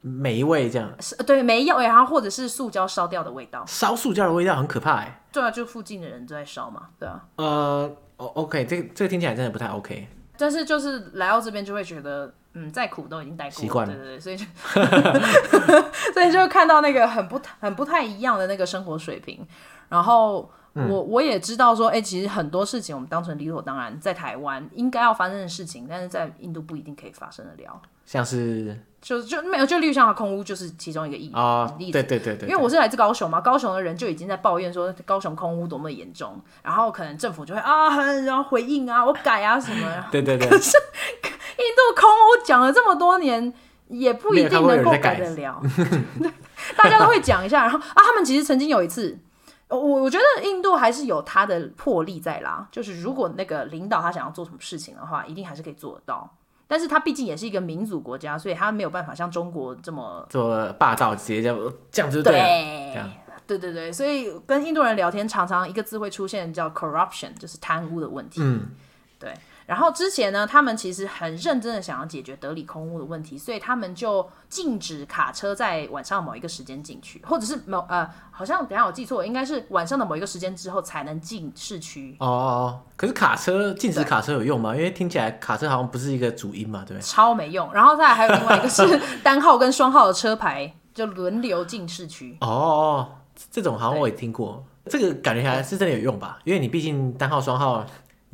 [0.00, 3.64] 霉味，这样是对霉味，然后或者是塑胶烧掉的味道。
[3.66, 5.22] 烧塑胶的味道很可怕哎。
[5.32, 7.24] 对啊，就附近的人都在烧嘛，对啊。
[7.36, 10.06] 呃，OK，这个这个听起来真的不太 OK。
[10.36, 14.44] 但是就是来到这边就会觉得，嗯，再苦都已经待习惯了，对对对，所以就
[16.12, 19.46] 所以就看到那个很不很不太一样的那个生活水平，
[19.88, 20.50] 然后。
[20.74, 27.80] 嗯、我我也知道说，哎、欸，其实很多事情我们当成理所当然，在台湾应该要发生的事情，但是在印度不一定可以发生得了。
[28.04, 31.36] 像是，就就没有，就例如像空屋就是其中一个例子。
[31.36, 32.48] 啊，对对对对，对。
[32.48, 39.88] 因为我是来自高雄嘛，高雄的人就已经在抱怨说高雄空屋多么严重，然后可能政府就会啊，然后回应啊，我改啊什么。
[40.10, 40.48] 对对对。
[40.48, 40.76] 可是
[41.56, 43.54] 印度空屋讲了这么多年，
[43.88, 45.62] 也不一定能够改得了。
[46.76, 49.16] 大家都会讲一下，然后啊，他们其实曾经有一次。
[49.68, 56.36] 我我觉得印度还是有他的魄力在啦，就是如果那个领导他想要做什么事情的话，一定还是可以做得到。
[56.66, 62.32] 但是他毕竟也是一个民主国家，所以他没有办法像中国这么做霸道，直接这样这样就对
[62.94, 63.10] 了。
[63.46, 68.40] 对对对，所以跟印度人聊天，常常一个字会出现叫 corruption，就是贪污的问题。
[68.42, 68.68] 嗯，
[69.18, 69.34] 对。
[69.66, 82.14] 然后之前呢，他们其实很认真的想要解决德里空屋的问题，所以他们就禁止卡车在晚上某一个时间进去，或者是某呃，好像等下我记错了，应该是晚上的某一个时间之后才能进市区。
[82.20, 84.76] 哦，哦，可是卡车禁止卡车有用吗？
[84.76, 87.06] 因为听起来卡车好像不是一个主因嘛，对不对？
[87.06, 87.72] 超没用。
[87.72, 92.36] 然后再来还有另外一个是单号跟双号的车牌就轮流进市区。
[92.42, 93.08] 哦，哦，
[93.50, 96.38] 这种好像我也听过，这个感觉起来是真的有用吧？
[96.44, 97.82] 因为你毕竟单号双号。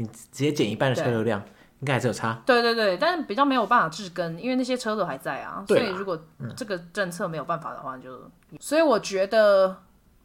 [0.01, 1.41] 你直接减一半的车流量，
[1.81, 2.43] 应该还是有差。
[2.47, 5.65] 对对对，但是比较没有办法治根，因为那些车都还在啊。
[5.69, 6.19] 所以如果
[6.57, 8.17] 这个政策没有办法的话就，
[8.51, 9.77] 嗯、所以我觉得。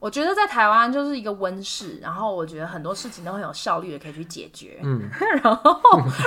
[0.06, 4.80] 我觉得在台湾就是一个温室，然后我觉得很多事情都很有效率的可以去解决。
[4.84, 5.02] 嗯，
[5.42, 5.82] 然后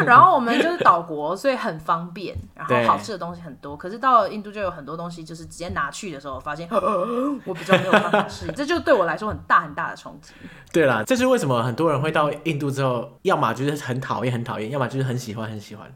[0.04, 3.76] 然后我们就是岛国，所以很方便，然后好吃的东西很多。
[3.76, 6.68] 可是到了印度就有很多东西，就是直接拿去的时候，发现
[7.46, 10.32] 我比较没有办法适应，这就对我来说很大很大的冲击。
[10.74, 15.88] 对啦，这是为什么很多人会到印度之后，要么就是很讨厌很讨厌，要么就是很喜欢很喜欢。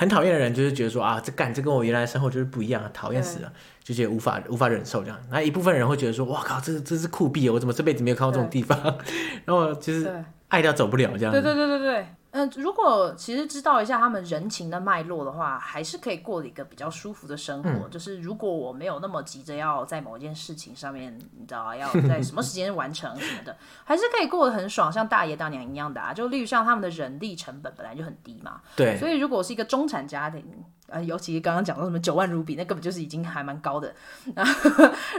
[0.00, 3.52] 很讨厌的人就是觉得说啊，这干这跟我原来的生活就是不一样，讨厌死了，
[3.84, 5.18] 就觉得无法无法忍受这样。
[5.30, 8.80] 那一部分人会觉得说，哇靠，这这是酷毙，我怎么这辈子没有看到这种地方？
[9.44, 11.30] 然后就是爱到走不了这样。
[11.30, 12.06] 对对对对对。
[12.32, 17.68] 嗯，如果其实知道一下他们人情的脉络的话，还是可以过一个比较舒服的生活。
[17.70, 26.12] 嗯、就是如果我没有那么急着要在某一件事情上面，你知道要在什么时间完成什么的， 还是可以过得很爽，像大爷大娘一样的啊。
[26.14, 28.96] 就例如像他们的人力成本本来就很低嘛，对。
[28.96, 30.44] 所以如果是一个中产家庭。
[30.90, 33.94] 呃，尤其刚刚讲到什么九万卢比，那根本就是已经还蛮高的，
[34.34, 34.44] 啊、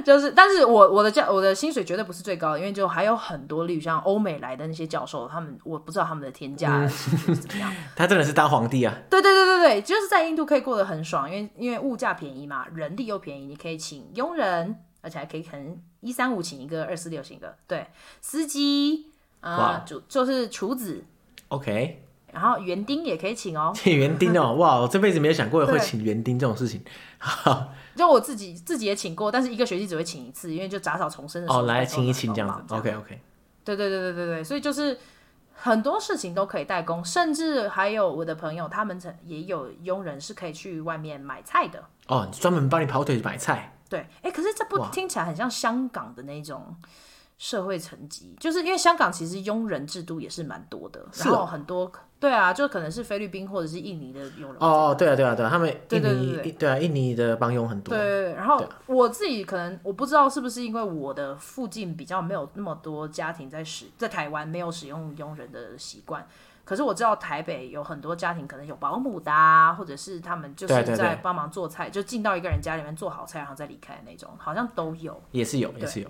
[0.03, 7.73] 就是，但是我我的教我的薪水绝对不是最高的，因为就还有很多，例如像欧美来的那些教授，他们我不知道他们的天价是怎么样。
[7.95, 8.95] 他真的是当皇帝啊！
[9.09, 17.87] 对对对对对，就是在印度可以过得很爽，因为因为物价便宜嘛，人力又便宜，你可以请佣人，而且还可以可能一三五请一个，二四六请一个，对，
[18.19, 19.07] 司机
[19.39, 21.03] 啊，主、呃、就是厨子
[21.47, 22.03] ，OK。
[22.33, 26.83] 然后园丁也可以请哦， 请园丁哦， 哇，我这辈子没有想过会请园丁这种事情。
[27.95, 31.59] 就我自己自己也请过，但是一个学期只会请一次，因为就杂草丛生的时候。
[31.59, 33.21] 哦，来请一请这样子，OK OK。
[33.63, 34.97] 对对对对对对，所以就是
[35.53, 41.83] 很多事情都可以代工，甚至还有我的朋友，他们曾也有佣人是可以去外面买菜的。
[42.07, 43.77] 哦，专门帮你跑腿买菜。
[43.89, 46.75] 对，哎，可是这不听起来很像香港的那种。
[47.37, 54.57] 社会层级，就是因为香港其实佣人制度也是蛮多的，然后很多对啊，就可能是菲律宾或者是印尼的佣人。
[54.59, 57.97] 哦，对啊，对啊，对啊，他们印尼对对对对，对啊，印尼的帮佣很多。
[57.97, 66.23] 对，然后我自己可能我不知道是不是因为我的附近比较没有那么多家庭在使在台湾没有使用佣人的习惯，
[66.63, 76.07] 可是我知道台北有很多家庭可能有保姆的啊，或者是他们就是在帮忙做菜，就进到一个人家里面做好菜然后再离开的那种，好像都有，也是有，也是有。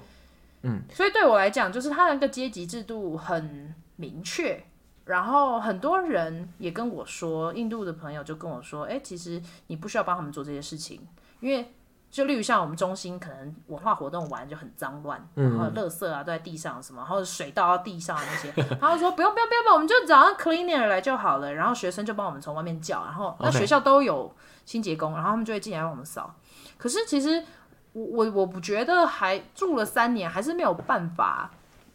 [0.64, 4.62] 嗯，所以对我来讲，就是他的那个阶级制度很明确。
[5.12, 11.06] 然后很多人也跟我说，印度的朋友就跟我说，哎，其实你不需要帮他们做这些事情，
[11.42, 11.74] 因为
[12.10, 24.34] 就例如像我们中心，可能文化活动完就很脏乱，然后垃圾啊都在地上什么，然后水倒到地上那些，然后说不用不用不用，我们就找上 cleaner 来就好了，然后学生就帮我们从外面叫，然后那学校都有
[24.66, 26.34] 清洁工，然后他们就会进来帮我们扫。
[26.78, 27.44] 可是其实。
[27.94, 31.52] 我我我不觉得还住了三年，还是没有办法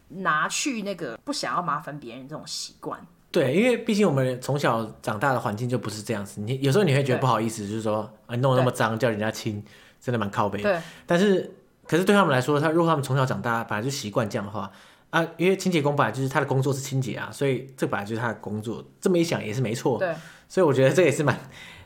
[0.09, 2.99] 拿去那个不想要麻烦别人这种习惯。
[3.29, 6.39] 对，因为毕竟我们从小长大的环境就不是这样子。
[6.41, 9.63] 你有时候你会觉得不好意思，就是说啊，弄得那么脏叫人家亲，
[9.99, 10.61] 真的蛮靠背。
[10.61, 10.79] 对。
[11.05, 11.53] 但是，
[11.85, 14.71] 可是对他们来说，他如果他们从小长大本来就习惯这样的话
[15.09, 18.83] 啊，因为清洁工本来就是他的工作是清洁啊，所以这本来就是他的工作。
[19.01, 19.99] 这么一想也是没错。
[19.99, 20.15] 对。
[20.47, 21.37] 所以我觉得这也是蛮，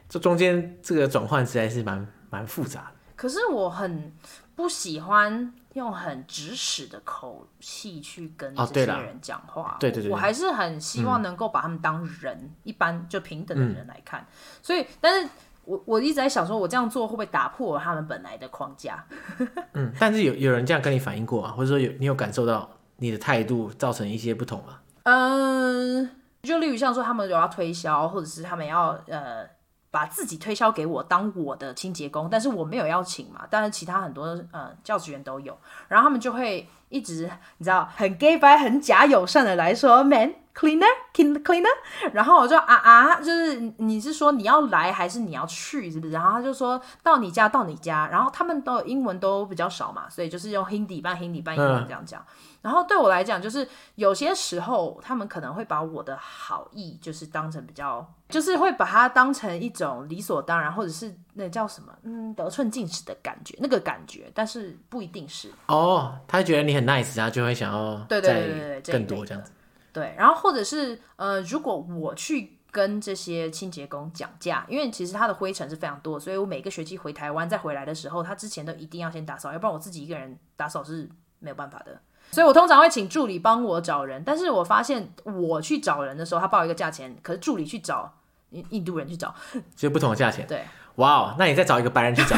[0.08, 2.92] 这中间这个转换实在是蛮蛮复杂的。
[3.16, 4.14] 可是我很
[4.56, 9.78] 不喜欢用很指使的口气去跟这些人讲话。
[9.80, 14.26] 对对对，我还是很希望能够把他们当人，嗯、一般就平等的人来看。
[14.62, 15.30] 所以，但是
[15.66, 19.06] 我我一直在想，说我这样做会不会打破他们本来的框架？
[19.74, 24.80] 嗯，但是有有人这样跟你反映过啊，或者说有你有感受到你的态度造成一些不同吗？
[25.04, 26.10] 嗯，
[26.44, 29.48] 就例如像说他们有要推销，或者是他们要呃。
[29.92, 35.56] 把自己推销给我当我的清洁工，但是我没有邀请嘛，但是其他很多呃教职员都有，
[35.90, 41.68] 然后他们就会一直你知道很 gay 白很假友善的来说 man cleaner cleaner，
[42.14, 46.14] 然后我就啊啊，就是你是说你要来还是你要去是不是？
[46.14, 52.22] 然后他就说到你家到你家，然后他们都英文都比较少嘛，所以就是用 Hindi 半 Hindi 半英文这样讲。
[52.22, 65.52] 嗯然后对我来讲，就是有些时候他们可能会把我的好意，就是当成比较，就是会把它当成一种理所当然，或者是那叫什么，嗯，得寸进尺的感觉，那个感觉，但是不一定是。
[65.68, 69.52] 哦，他觉得你很 nice，他就会想要对对对对更多这样子。
[69.92, 81.10] 对，然后或者是呃，如果我去跟这些清洁工讲价，因为其实他的灰尘是非常多，所以我每个学期回台湾再回来的时候，他之前都一定要先打扫，要不然我自己一个人打扫是
[81.40, 82.00] 没有办法的。
[82.32, 88.14] 所以我通常会请助理帮我找人，但是我发现我去找人的时候，他报一个价钱，可是助理去找
[88.52, 89.34] 印印度人去找，
[89.76, 90.46] 就不同的价钱。
[90.48, 90.64] 对，
[90.96, 92.36] 哇哦，那你再找一个白人去找，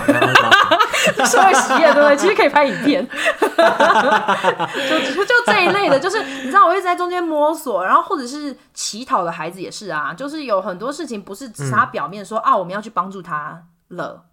[1.25, 2.17] 社会实验对不对？
[2.17, 3.07] 其实可以拍影片，
[4.89, 14.23] 就就这一类的，就是你知道，我一直在中间摸索，然后或者是乞讨的孩子也是啊，就是有很多事情不是只是他表面说、嗯、啊，我们要去帮助他了。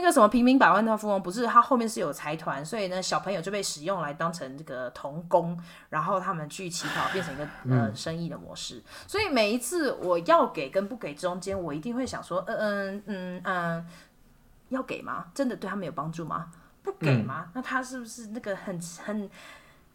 [0.00, 5.54] 那个什么平民百万大富翁不是，他后面是有财团，所以呢，小朋友就被使用来当成这个童工，
[5.90, 8.82] 然后他们去乞讨，变成一个呃生意的模式。
[9.06, 13.86] 所以每一次我要给跟不给中间，我一定会想说，嗯嗯嗯嗯，
[14.70, 15.26] 要给吗？
[15.34, 16.50] 真的对他们有帮助吗？
[16.82, 17.44] 不给吗？
[17.48, 19.28] 嗯、那他是不是那个很很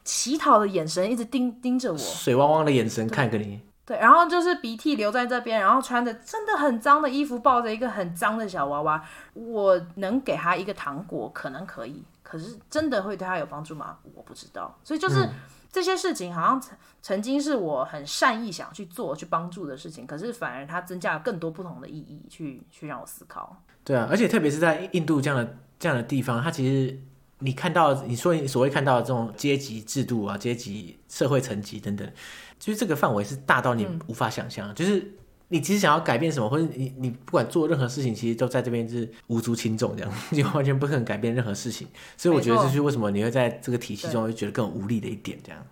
[0.03, 3.59] 乞讨的眼神一直盯盯着我，水汪汪的眼神看着你？
[3.85, 9.03] 对，然后就是鼻涕留在这边，然后穿着真的很脏的衣服，抱着一个很脏的小娃娃。
[9.33, 13.97] 我能给他一个糖果，可能可以，可是真的会对他有帮助吗？
[14.15, 14.75] 我不知道。
[14.83, 15.29] 所以就是
[15.71, 23.55] 这些事情好像曾曾经是我很善意想去做、去帮助的事情，可是反而它增加了更多不同的意义，去去让我思考。
[23.83, 26.99] 对啊，而且特别是在印度这样的这样的地方，它其实
[27.39, 32.11] 你看到你说你所谓看到的这种阶级制度啊、阶级社会层级等等，
[32.59, 35.11] 就是这个范围是大到你无法想象，嗯、就是。
[35.49, 41.87] 你其实想要改变什么，或者你你不管做任何事情，其实都在这边是无足轻重这样， 你完全不可能改变任何事情。
[42.17, 45.37] 所以我觉得这是为什么你会在这个体系中会觉得更无力的一点。
[45.43, 45.63] 这样，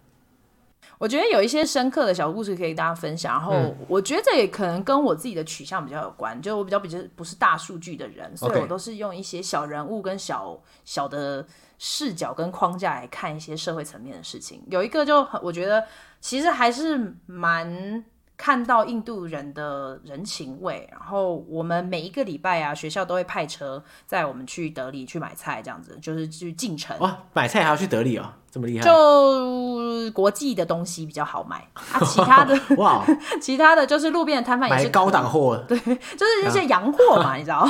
[1.00, 3.34] 我觉得有一些深刻的小故事可以跟大家分享。
[3.34, 10.56] 然后我觉得这也可能跟我自己的取向比较有关，就我比较比较不是大数据的人，所以我都是用一些小人物跟小
[10.86, 11.44] 小的
[11.80, 14.62] 视角跟框架来看一些社会层面的事情。
[14.70, 15.84] 有一个就我觉得
[16.24, 18.04] 其实还是蛮。
[18.36, 26.98] 看到印度人的人情味，然后我们每一个礼拜啊，学校都会派车载我们去德里去买菜，这样子就是去进城。
[27.00, 28.86] 哇，买菜还要去德里哦，这么厉害！
[28.86, 31.68] 就国际的东西比较好买。
[31.74, 33.04] 啊，其他的 哇，
[33.42, 37.68] 其他的就是路边的摊贩也是高档货，对，就是一些洋货嘛， 你知道，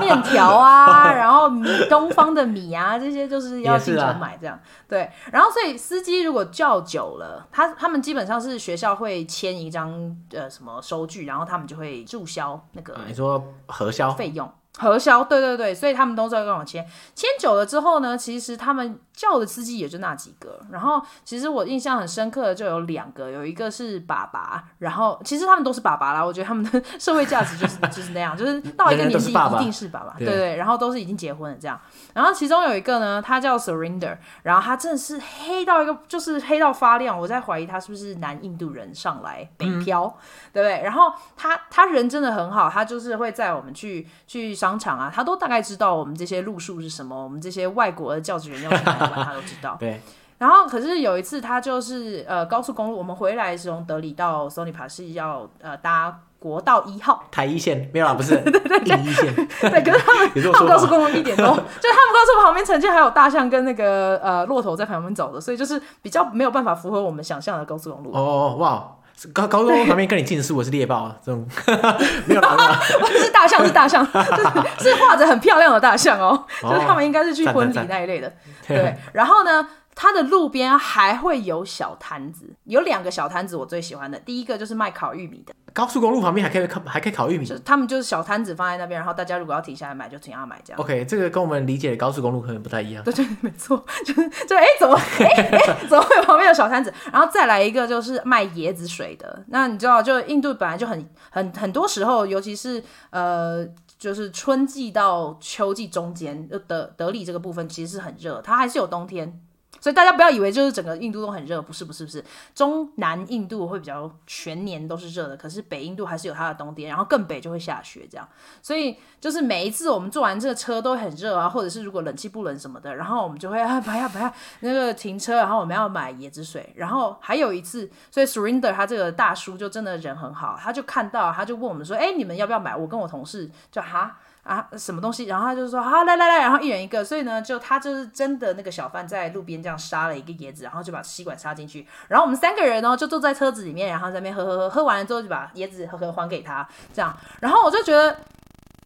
[0.00, 4.60] 面条啊，然后米东方的米啊，这些就是要经常买这样。
[4.86, 14.10] 对，然后所以司机如果叫久了，他他们基本上是学校会签一张呃什么收据，然后他们就会注销那个你说核销？
[14.10, 14.46] 费用。
[14.78, 16.82] 核销，对对对，所以他们都在跟我签，
[17.14, 20.58] 签久了之后呢，其实他们叫的司机也就那几个。
[20.70, 26.24] 然后其实我印象很深刻的就有两个，有一个是爸爸，然后其实他们都是爸爸啦。
[26.24, 30.56] 我觉得他们的 社会价值就是就是那样，就是到一个年纪一定是爸爸，对对。
[30.56, 31.78] 然后都是已经结婚了这样。
[32.14, 40.18] 然后其中有一个呢，他叫 Surrender，然后他真的是黑到一个就是黑到发亮，我在怀疑他是不是南印度人上来北漂，嗯、
[40.52, 40.82] 对不对？
[40.82, 44.52] 然后他他人真的很好，他就是会载我们去去。
[44.62, 49.76] 商场啊，他都大概知道我们这些路数是什么，我们这些外国的教职员要去哪里玩，他都知道。
[49.80, 50.00] 对。
[50.38, 59.32] 然后，可是有一次，他就是呃高速公路，我们回来是从德里到索尼帕是要呃搭国道一号 台一线，没有啦，不是 对对对，第一线。
[59.34, 68.10] 对，可是他们他们高速公路一点多，就他们高速旁边曾经还有大象跟那个呃骆驼在旁边走的，所以就是比较没有办法符合我们想象的高速公路。
[68.12, 68.96] 哦哇。
[69.32, 71.46] 高高中旁边跟你近视，我是猎豹啊，这种。
[72.26, 74.04] 没有啦，不 是大象，是大象，
[74.80, 78.32] 是画着很漂亮的大象哦，就是他们应该是去婚礼那一类的，
[78.66, 79.66] 对，然后呢？
[79.94, 85.54] 它的路边还会有小摊子，有两个小摊子我最喜欢的，第一个就是卖烤玉米的。
[85.74, 87.46] 高速公路旁边还可以烤，还可以烤玉米。
[87.46, 90.78] 就是他们就是小摊子放在那边，然后大家如果要停下来买，就停下来买这样。
[90.78, 93.02] OK，这个跟我们理解的高速公路可能不太一样。
[93.04, 96.92] 对对，没错，就是就哎、欸，怎么哎哎、欸欸，怎么会有旁边有小摊子？
[97.10, 99.44] 然后再来一个就是卖椰子水的。
[99.48, 103.66] 那你知道，就印度本来就很很很多时候，尤其是呃，
[103.98, 109.40] 就是春季到秋季中间，德德里这个部分其实是很热，它还是有冬天。
[109.82, 112.24] 所以大家不要以为就是整个印度都很热，不是不是不是，
[112.54, 118.28] 中南印度会比较全年都是热的，可是北印度还是有它的冬天，然后更北就会下雪这样。
[118.62, 132.76] 所以就是每一次我们坐完这个车都很热啊，或者是如果冷气不冷什么的，然后我们就会啊不要不要那个停车，然后我们要买椰子水，然后还有一次，所以 Surinder 他这个大叔就真的人很好，他就看到他就问我们说，哎，你们要不要买？
[132.76, 134.20] 我跟我同事就哈。
[134.42, 135.24] 啊，什么东西？
[135.26, 137.04] 然后他就说好，来来来，然后一人一个。
[137.04, 141.86] 所以呢，就他就是真的那个小贩在路边这样杀了一个椰子，然后就把吸管插进去。
[142.08, 147.16] 然后我们三个人呢，就坐在车子里面，然后在那边喝喝喝，喝完了之后就把椰子喝喝还给他，这样。
[147.40, 148.18] 然后我就觉得，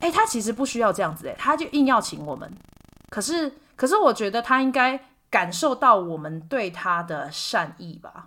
[0.01, 2.53] 哎，他其实不需要这样子，哎，他就硬要请我们。
[3.09, 5.01] 可是，可是我觉得他应该
[5.31, 8.27] 感受到我们对他的善意吧。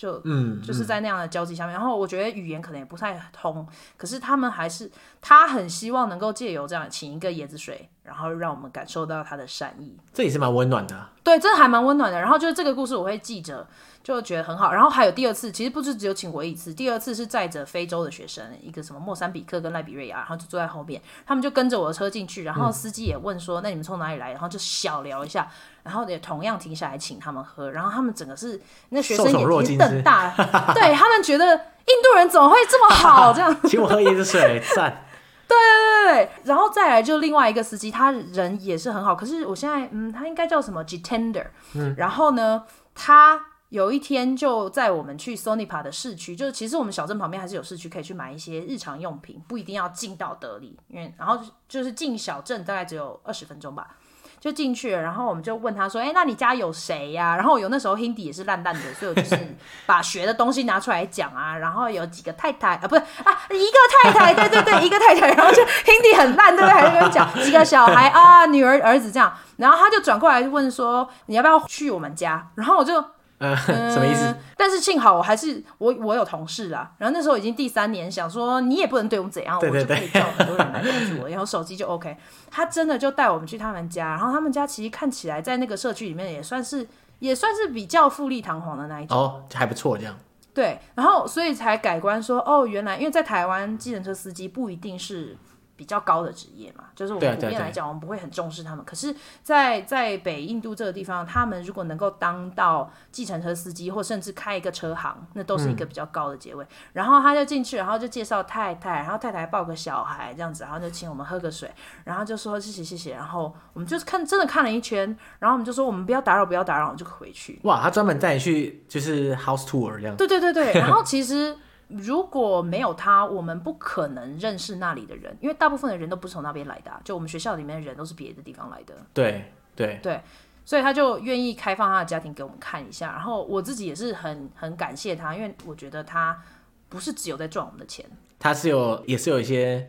[0.00, 4.90] 就嗯，就是在那样的交际下面，然后我觉得语言可能也不太通，可是他们还是
[5.20, 11.12] 他很希望能够借由这样请一个椰子水，然后让我们感受到他的善意，这也是蛮温暖的啊。
[11.22, 12.18] 对，真的还蛮温暖的。
[12.18, 13.66] 然后就是这个故事我会记着。
[14.02, 24.32] 就觉得很好，然后还有第二次，其实不是只有请过一次，第二次是载着非洲的学生，一个什么莫桑比克跟赖比瑞亚，然后就坐在后面，他们就跟着我的车进去，然后司机也问说，嗯、那你们从哪里来？
[24.32, 25.46] 然后就小聊一下，
[25.82, 28.60] 然后也同样停下来请他们喝，然后他们整个是
[28.90, 30.34] 那学生眼睛瞪大，
[30.74, 33.32] 对他们觉得印度人怎么会这么好？
[33.32, 35.04] 这样请我喝椰子水，赞。
[35.48, 42.64] 对对对对，然后再来就另外一个司机，他人也是很好，可是我现在嗯，他应该叫什么 Jitender，嗯，然后呢，
[42.94, 43.46] 他。
[43.70, 53.96] 有一天就在我们去 Sonipa 的市区，就是其实我们小镇旁边还是有市区可以去买一些日常用品，不一定要进到德里，因为然后就是进小镇大概只有二十分钟吧，
[54.40, 55.02] 就进去了。
[55.02, 59.38] 然后我们就问他说：“哎，那你家有谁呀？”然后有那时候 Hindi 也是烂烂的，所以我就是
[59.86, 61.56] 把学的东西拿出来讲啊。
[61.58, 65.30] 然后有几个太太啊，不是啊，一个太太，对对对，一个太太。
[65.34, 66.74] 然后就 Hindi 很烂，对不对？
[66.74, 69.32] 还在跟讲 几个小孩啊，女儿儿子这样。
[69.58, 73.04] 然后他就转过来问说：“你要不要去我们家？”然后我就。
[73.40, 74.36] 呃，什么意思？
[74.54, 82.14] 但是幸好我还是我我有同事啦，然后那时候已经第三年，想说你也不能对我们怎样，对对对，我就可以叫很多人来帮助我，然后手机就 OK。
[82.50, 86.86] 他真的就带我们去他们家，然后他们家其实看起来在那个社区里面也算是
[87.20, 90.14] 也算是比较富丽堂皇的那一种，哦，还不错这样。
[90.52, 95.38] 对，然后所以才改观说，哦，原来因为在台湾，计程车司机不一定是。
[95.80, 98.84] 比较高的职业嘛，就是我们普遍来讲，我们不会很重视他们。
[98.84, 99.10] 可是
[99.42, 106.62] 在，在在北印度这个地方，他们如果能够当到计程车司机，或甚至开一个车行，那都是一个比较高的职位。
[106.62, 111.72] 嗯、然后他就进去，然后就介绍太太，然后太太抱个小孩这样子，然后就请我们喝个水，
[112.04, 113.14] 然后就说谢谢谢谢。
[113.14, 117.58] 然后我们就是看真的看了一圈，然后我们就说我们不要打扰，不要打扰，我们就回去。
[117.64, 120.14] 哇，他专门带你去就是 house tour 这样。
[120.14, 121.56] 对对对对，然后其实。
[121.90, 128.94] 如果没有他，我们不可能认识那里的人，因为大部分的人都不是从那边来的啊，就我们学校里面的人都是别的地方来的。
[129.12, 130.20] 对对对，
[130.64, 136.40] 所以他就愿意开放他的家庭给我们看一下，然后我自己也是很很感谢他，因为我觉得他
[136.88, 138.04] 不是只有在赚我们的钱，
[138.38, 139.88] 他是有也是有一些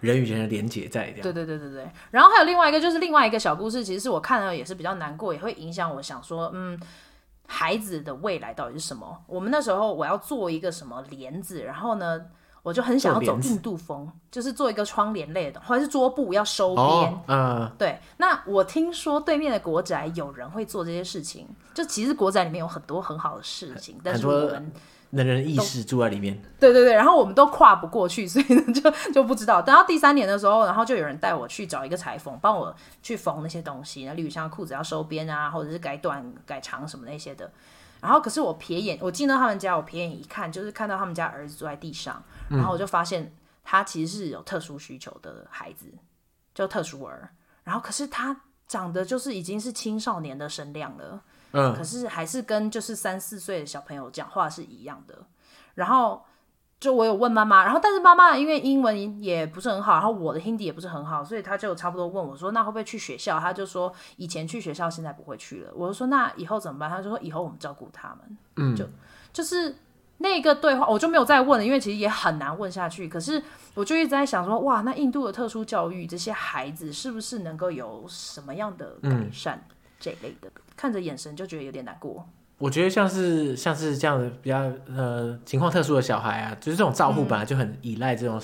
[0.00, 1.22] 人与人的连结在的。
[1.22, 6.80] 对对对对对，然后还有另外一个就是另外一个小故事，其实是我看了也是比较难过，也会影响我想说，嗯。
[7.52, 9.24] 孩子的未来到底是什么？
[9.26, 12.24] 我们那时候我要做一个什么帘子，然后呢，
[12.62, 16.86] 我就很想要走印度风，就是做一个窗帘类的，或者是桌布要收边。
[16.86, 17.98] 嗯、哦，呃、对。
[18.18, 24.72] 那我听说对面的国宅有人会做这些事情，就其实国宅里面有很多很好的事情，但是我们。
[25.10, 29.60] 能人意识住在里面，对对对，然后我们都跨不过去，所以呢 就就不知道。
[29.60, 37.50] 等到第三年的时候，然后就有人带我去找一个裁缝，帮我去缝那些东西，那例如像裤子要收边啊，或者是改短改长什么那些的。
[38.00, 43.34] 然后可是我瞥眼，我进到他们家，我瞥眼一看，就是看到他们家儿子坐在地上，然后我就发现
[43.64, 45.86] 他其实是有特殊需求的孩子，
[46.54, 47.30] 就特殊儿。
[47.64, 51.20] 然后可是他长得就是已经是青少年的身量了。
[51.52, 55.26] 嗯，可是还是跟就是三四岁的小朋友讲话是一样的。
[55.74, 56.24] 然后
[56.78, 68.86] 就我有问妈妈，然后但是妈妈因为英文也不是很好，然后我的 Hindi 也不是很好，所以他就差不多问我说：“那会不会去学校？”他就说：“以前去学校，现在不会去了。”我就说：“那以后怎么办？”他就说：“以后我们照顾他们。”嗯，就
[69.32, 69.76] 就是
[70.18, 73.08] 那个对话，我就没有再问了，因为其实也很难问下去。
[73.08, 73.42] 可是
[73.74, 82.26] 我就一直在想说：“哇，那印度的特殊教育，这些孩子是不是能够有什么样的改善？”嗯这类的，看着眼神就觉得有点难过。
[82.56, 88.40] 我觉得像是像是这样的比较呃情况特殊的小孩啊，就是这种照护本来就很依赖这种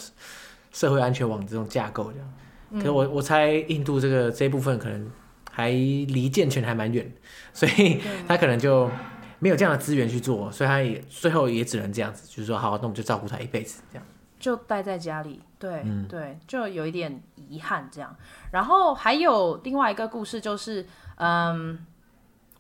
[0.71, 2.33] 社会安全网这种架构这样。
[2.73, 5.11] 嗯、可是我我猜印度这个这一部分可能
[5.51, 7.11] 还离健全还蛮远，
[7.55, 8.91] 所以他可能就
[9.39, 14.07] 没有这样的资源去做，所以他也最后也只能这样子，就是说好，那我们就照顾他一辈子这样。
[14.39, 18.15] 就待在家里，对、嗯、对，就有一点遗憾这样。
[18.51, 20.87] 然后还有另外一个故事就是。
[21.19, 21.79] 嗯，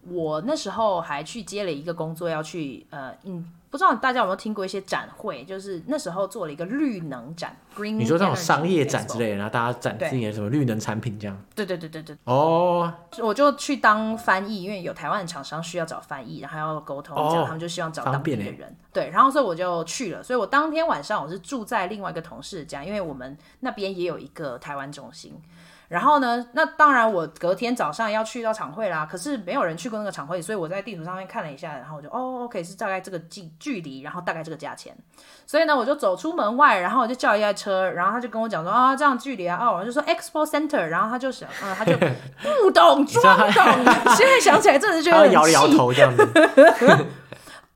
[0.08, 7.96] 我那时候还去接了一个工作，要去呃，嗯，不知道大家有没有听过一些展会，就是那时候做了一个绿能展，Green。
[7.96, 11.36] 你说这种商业展之类的，然后大家展自己的什么绿能产品这样？
[11.54, 12.16] 对对对对对。
[12.24, 18.68] 哦，我就去当翻译，因为有台湾的厂商需要找翻译，然后要沟通，这样他们就希望找当地的人。
[18.68, 25.34] 欸、对，然后所以我就去了，所以我当天晚上我是住在另外一个同事家，因为我们那边也有一个台湾中心。
[25.88, 34.96] 然后呢，那当然我隔天早上要去到场会啦，可是没有人去过那个场会，所以我在地图上面看了一下，然后我就哦，OK 是大概这个距距离，然后大概这个价钱，
[35.46, 41.96] 所以呢，我就走出门外，然后我就叫一下车，然后他就跟我讲说啊，这样距离啊，哦，我就说 Expo Center，然后他就想，啊，他就
[42.62, 43.64] 不懂装 懂，
[44.16, 46.26] 现在想起来真的是觉得很气，摇了摇头这样子。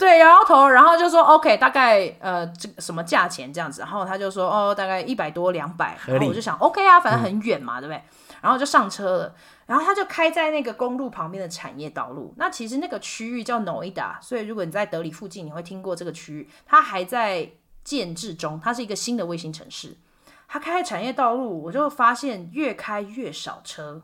[0.00, 8.02] 对，摇摇头，然后就说 OK，大概呃这什么价钱这样子，然后他就说哦，大概一百多两百，然后我就想 OK 啊，反正很远嘛，嗯、对不对？
[8.40, 9.34] 然后就上车了，
[9.66, 12.32] 然后他就开在那个公路旁边的产业道路。
[12.38, 17.50] 那其实那个区域叫 Noida，所以如果你在德里附近，你会听过这个区域，它还在
[17.84, 19.98] 建制中，它是一个新的卫星城市。
[20.48, 24.00] 他开在产业道路，我就发现越开越少车，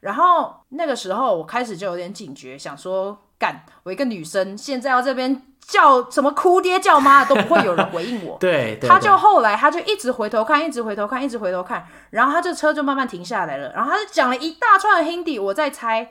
[0.00, 3.22] 然后那个时候我开始就有点警觉，想说。
[3.38, 3.64] 干！
[3.82, 8.36] 我一个女生，现在要这边叫什么哭爹叫妈都不会有人回应我。
[8.40, 13.72] 对，对，他就后来他就一直回头看，一直回头看，一直回头看，然后他这车就慢慢停下来了。
[13.72, 16.08] 然后他就讲了一大串的 Hindi，我在猜，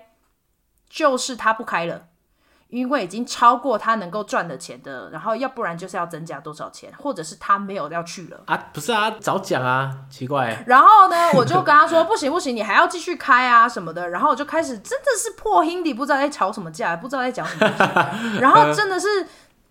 [0.89, 2.07] 就是他不开了。
[2.69, 8.57] 因为已经超过他能够赚的钱的，然后要不然就是要增加多少钱，或者是他没有要去了啊？
[8.73, 10.63] 不是啊，早讲啊，奇怪。
[10.67, 14.09] 然后呢，我就跟他说不行不行，你还要继续开啊什么的。
[14.09, 17.69] 然后我就开始真的是破 Hindi，不知道在吵什么架，不知道在讲什么。
[18.41, 19.07] 然后真的是。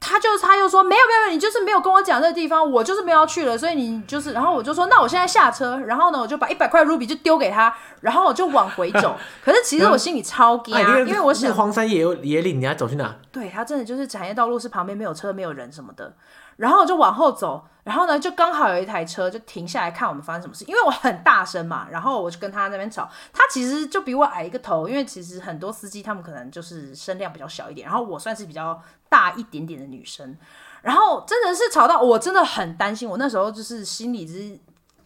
[0.06, 9.16] 他就他又说没有没有没有，你就是没有跟我讲这个地方，我就是没有要去了，所以你就是，然后我就说那我现在下车，然后呢我就把一百块 ruby 就丢给他，然后我就往回走。
[9.43, 13.16] 可是其实我心里超惊啊，因为我想荒山野野岭，你要走去哪？
[13.32, 16.14] 对，他真的就是产业道路是旁边没有车没有人什么的。
[16.56, 30.36] 然后我就往后走，然后呢，就刚好有一台车就停下来看我们发生什么事，因为我很大声嘛，然后我就跟他那边吵，他其实就比我矮一个头，因为其实很多司机他们可能就是声量比较小一点，然后我算是比较大一点点的女生，
[30.82, 34.59] 然后真的是吵到我真的很担心，我那时候就是心里是。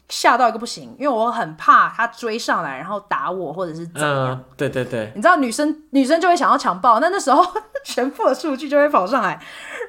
[0.08, 4.30] 吓到一个不行，因为我很怕他追上来，然后打我或者是怎样。
[4.30, 7.44] 嗯，对对对，你知道女生女生就会想要强暴，那那时候
[7.84, 9.38] 全部的数据就会跑上来，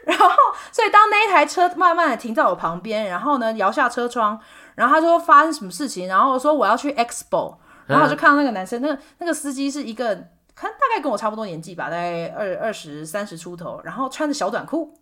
[0.04, 0.28] 然后
[0.72, 4.38] 所以当那一台车慢慢的停在我旁边，然后呢摇下车窗，
[4.76, 7.56] 然后他说发生什么事情，然后我说我要去 Expo，
[7.88, 10.14] 然后我就看到那个男生，那个那个司机是一个，
[10.54, 14.94] 看大概跟我差不多年纪吧，大概二二十三十出头，然后穿着小短裤。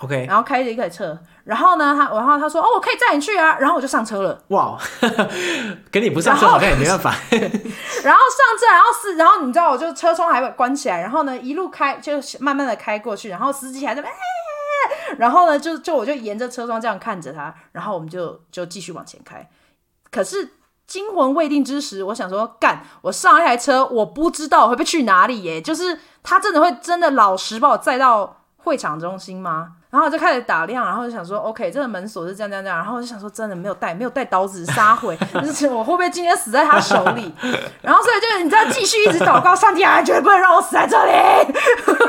[0.00, 4.38] OK，然后开着一台车，然后呢，他，然后他说，哦，我可以载你去啊，然后我就上车了。
[4.48, 4.78] 哇，
[5.90, 7.14] 跟你不上车好像也没办法。
[7.30, 19.48] 然后上车，然后是，然后你知道，我就车窗还会关起来，然后呢，一路开，就慢慢的开过去，然后司机还在那边，然后呢，就就我就沿着车窗这样看着他，然后我们就就继续往前开。
[20.10, 20.52] 可是
[20.86, 29.72] 惊魂未定之时，我想说，干，我上一台车，我不知道我会被去哪里耶，就是他真的会真的老实把我载到会场中心吗？
[29.96, 32.76] 然后我就开始打量，然后就想说，OK，这个门锁是这样这样这样。
[32.76, 37.34] 然后我就想说，真的没有带没有带刀子杀回， 就是我会不会今天死在他手里？
[37.80, 41.12] 然后所以就你知道，继续一直祷告，上帝啊，绝对不能让我死在这里。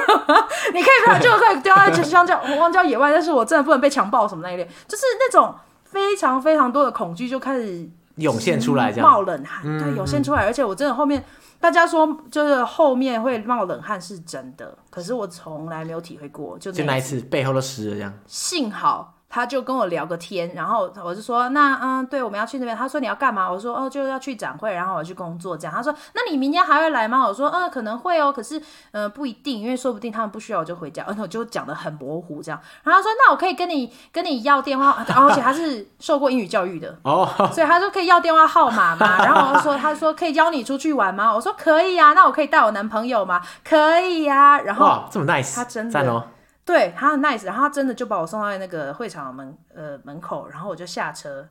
[0.75, 5.55] 你可以不要就可以丢在荒郊荒郊野外，但是我真的不能被强暴什么那一类，就是那种
[5.85, 11.23] 非常非常多的恐惧就开始涌现出来，冒冷汗，对，涌现出来，而且我真的后面。
[11.59, 18.13] 大家说就是后面会冒冷汗是真的，可是我从来没有体会过，就那，就那一次背后都湿了这样。
[18.25, 19.16] 幸好。
[19.29, 22.75] 他就跟我聊个天，然后我就说，那嗯，对，我们要去那边。
[22.75, 23.51] 他说你要干嘛？
[23.51, 25.73] 我说哦，就要去展会，然后我去工作这样。
[25.75, 27.25] 他说，那你明天还会来吗？
[27.27, 28.57] 我说，嗯，可能会哦，可是
[28.91, 31.03] 嗯、呃，不一定，因为说不定他们不需要我就回家。
[31.05, 32.59] 然后我就讲的很模糊这样。
[32.83, 39.17] 然后他说，那我可以跟你跟你要电话，而且他是受过英语教育的哦，所以他说可以要电话号码吗？
[39.25, 41.33] 然后我说，他说可以邀你出去玩吗？
[41.33, 43.41] 我说可以啊，那我可以带我男朋友吗？
[43.63, 44.59] 可以呀、啊。
[44.61, 46.27] 然后哇，这么 nice，他真的。
[46.67, 51.47] 对，他很 nice，然后他真的就把我送到那个会场门呃门口，然后我就下车，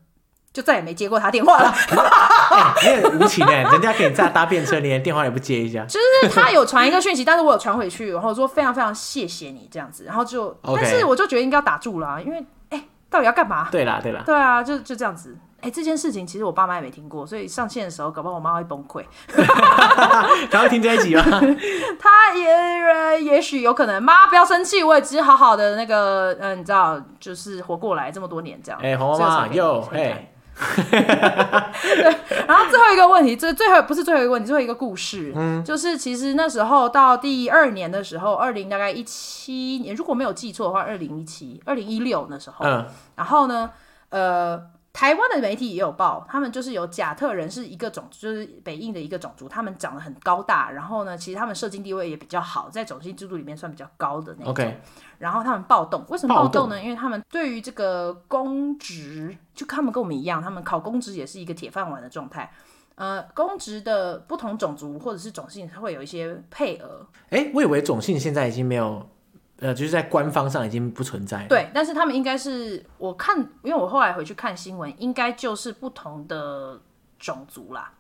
[0.52, 1.72] 就再也没接过他电话了。
[2.84, 5.86] 你很无情哎， 人家给你再搭便车，你连电话也不接一下。
[5.86, 13.68] 就是他有传一个讯息，但是我有传回去，然后说非常非常谢谢你这样子，然后就.但是我就觉得应该要打住了，因为哎，到底要干嘛？
[13.72, 15.34] 对啦对啦，对啊，就就这样子。
[15.66, 19.04] 哎，这件事情其实我爸妈也没听过，所以上线的时候，搞不好我妈会崩溃。
[20.48, 21.24] 他会听这一集吗？
[21.98, 24.00] 他也也许有可能。
[24.00, 28.80] 妈，不要生气，我也只是好好的那个，嗯、呃，你知道，就是活过来这么多年这样。
[28.80, 30.30] 哎，红妈妈，哟，嘿。
[30.56, 32.16] 对，
[32.46, 42.86] 然后最后一个问题，这最后不是最后一个问题，最后一个故事，嗯，就是其实那时候到第二年的时候，二零大概一七年，如果没有记错的话，二零一七、二零一六那时候，嗯，
[43.16, 43.70] 然后呢，
[44.10, 44.62] 呃。
[44.96, 54.54] 台湾的媒体也有报，他们就是有甲特人是一个种，就是北印的一个种族，他们长得很高大，然后呢，其实他们社经地位也比较好，在种姓制度里面算比较高的那种。
[54.54, 54.72] Okay.
[55.18, 56.76] 然后他们暴动，为什么暴动呢？
[56.76, 62.50] 动因为他们对于这个公职，就他们跟我们一样，他们考公职也是一个铁饭碗的状态。
[62.94, 67.06] 呃，公职的不同种族或者是种姓会有一些配额。
[67.28, 69.06] 哎，我以为种姓现在已经没有。
[69.58, 71.48] 呃，就是在官方上已经不存在了。
[71.48, 76.80] 对，但是他们应该是我看，因为我后来回去看新闻，应该就是不同的
[77.18, 77.92] 种族啦。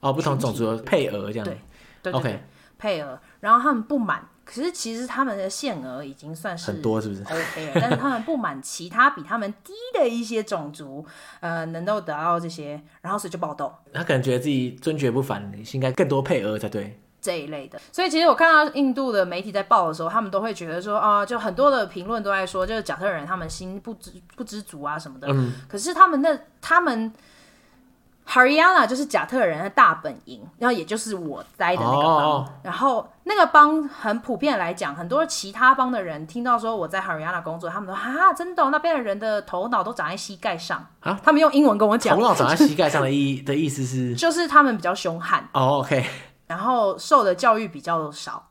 [0.00, 1.44] 哦，不同种族的配额这样。
[1.44, 1.60] 对，
[2.02, 2.42] 对，对，OK，
[2.76, 3.18] 配额。
[3.40, 11.06] 然后他们不满，可是其实他们的限额已经算是很多，是不是？OK，但是他们不满其他比他们低的一些种族，
[11.40, 13.72] 呃，能够得到这些，然后所以就暴动。
[13.92, 17.00] 他可能觉得自己尊爵不凡，应该更多配额才对。
[17.24, 25.28] 这一类的，所以其实我看到印度的媒体在报的时候，他们都会觉得说啊，就很多的评论都在说，就是甲特人他们心不知不知足啊什么的。
[25.30, 25.54] 嗯。
[25.66, 27.10] 可是他们那他们
[28.28, 32.22] Haryana 就是贾特人的大本营，然后也就是我待的那个邦。
[32.22, 32.48] 哦。
[32.62, 41.18] 然后那个帮很普遍来讲，很多其他帮的人听到说我在 Haryana 工作，他们说啊，真的，哦，那边的人的头脑都长在膝盖上啊。
[41.24, 45.48] 他们用英文跟我讲，头脑长在膝盖上的意 的意思是，就是他们比较凶悍。
[45.52, 46.04] 哦，OK。
[46.46, 48.50] 然后受的教育比较少，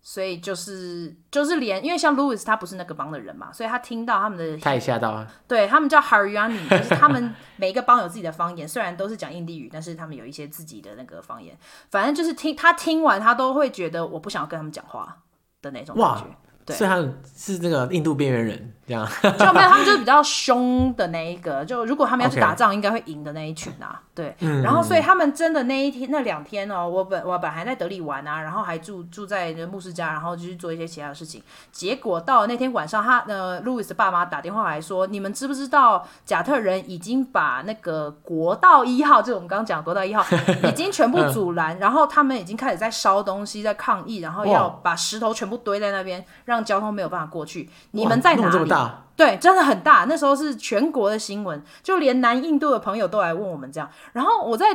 [0.00, 5.30] 所以就是就是连因为像 Louis 他不是那个帮的人嘛，所以他听到他们的他也吓到了。
[5.46, 11.56] 对，他们叫 Haryani， 就是他们每一个帮有自己的方言，虽然都是讲印地语，但是他们有一些自己的那个方言。
[11.90, 15.22] 反正就是听他听完，他都会觉得我不想要跟他们讲话
[15.60, 16.24] 的那种感觉。
[16.24, 16.26] 哇，
[16.64, 16.96] 对，所以他
[17.36, 18.74] 是那个印度边缘人
[19.22, 24.00] 这样，就没有他们就是比较凶的那一个，就如果他们要去打仗.应该会赢的那一群啊。
[24.14, 31.42] 对，嗯、然后所以他们真的那一天那两天哦，我本我本来还在德里玩啊，然后还住住在牧师家，然后就去做一些其他的事情。
[31.70, 40.22] 结果到了那天晚上，他呃，路易斯爸妈打电话来说，你们知不知道贾特人已经把那个国道一号，就是我们刚刚讲国道一号，
[40.68, 47.70] 已经全部阻拦，然后他们已经开始在烧东西，在抗议，然后要把石头全部堆在那边，让交通没有办法过去。
[47.92, 48.72] 你们在哪里？
[49.14, 50.06] 对，真的很大。
[50.08, 53.88] 那时候是全国的新闻，就连南印度的朋友都来问我们这样。
[54.12, 54.66] 然后我在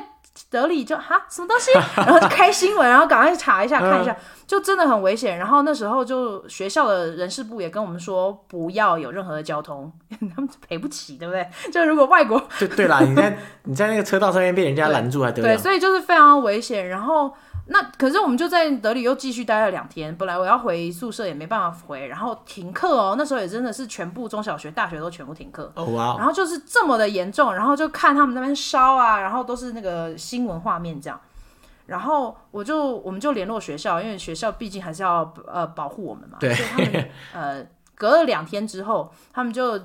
[0.50, 4.16] 德里就哈什么东西， 然后就开新闻，然后赶快去查一下看一下，
[4.46, 5.38] 就真的很危险。
[5.40, 9.92] 然后那时候就学校的人事部也跟我们说，不要有任何的交通，
[10.36, 11.46] 他们赔不起，对不对？
[11.72, 15.50] 就如果外国，就对啦，你在你在那个车道上面被人家拦住还得了？
[15.50, 16.88] 对，所以就是非常危险。
[16.88, 17.34] 然后。
[17.70, 25.70] 那可是我们就在德里又继续待了两天，本来我要回宿舍也没办法回，然后停课哦，那时候也真的是全部中小学、大学都全部停课。
[25.76, 31.20] 哦哇然后就是这么的严重，然后就看他们那边烧啊，然后都是那个新闻画面这样，
[31.88, 37.66] 然后我就我们就联络学校，因为学校毕竟还是要呃保护我们嘛，对，所以他们呃
[37.96, 39.78] 隔了两天之后，他们就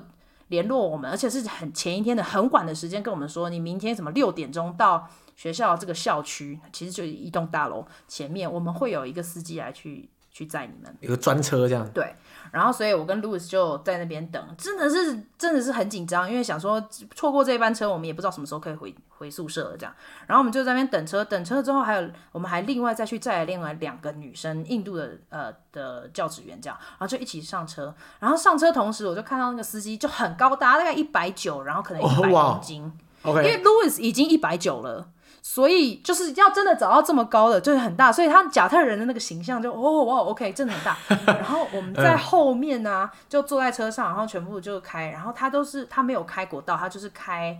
[0.47, 5.09] 联络我们，而且是很前一天的很晚的时间跟我们说，你明天什么六点钟到。
[5.35, 11.87] 学校这个校区其实就一栋大楼前面，我们会有一个司机来去去载你们，有个专车这样。
[11.91, 12.15] 对，
[12.51, 16.81] 然后所以我跟 Louis 就在那边等，真的是真的是很紧张，因为想说
[17.15, 19.93] 错过这班车，我们也不知道什么时候可以回回宿舍了这样。
[20.25, 27.93] 然后我们就在那边等车，等车之后还有我们还另外再去载另外两个女生，印度的呃的教职员这样，然后就一起上车。
[28.19, 32.83] 然后上车同时，我就看到那个司机就很高大，大概一百九，然后可能一百公斤。
[33.25, 33.43] Oh, wow.
[33.43, 33.43] Okay.
[33.43, 35.09] 因为 Louis 已经一百九了。
[35.45, 40.97] 所以就是要真的找到这么高的，就是很大，所以他甲特人的那个形象就哦哇，OK，真的很大。
[41.35, 47.59] 然后我们在后面呢、啊，就坐在车上，然后全部就开，然后他都是他没有开国道，他就是开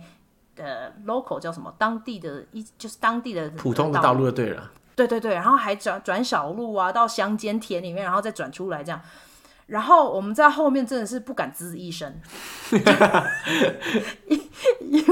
[0.56, 4.70] 的 local 叫什么当地的一就是当地的普通的道路就对了。
[4.96, 8.98] 对对对，然后还转转小路啊，到乡间田里面，然后再转出来这样。
[9.66, 12.14] 然后我们在后面真的是不敢吱一声，
[14.26, 14.50] 因
[14.80, 15.04] 因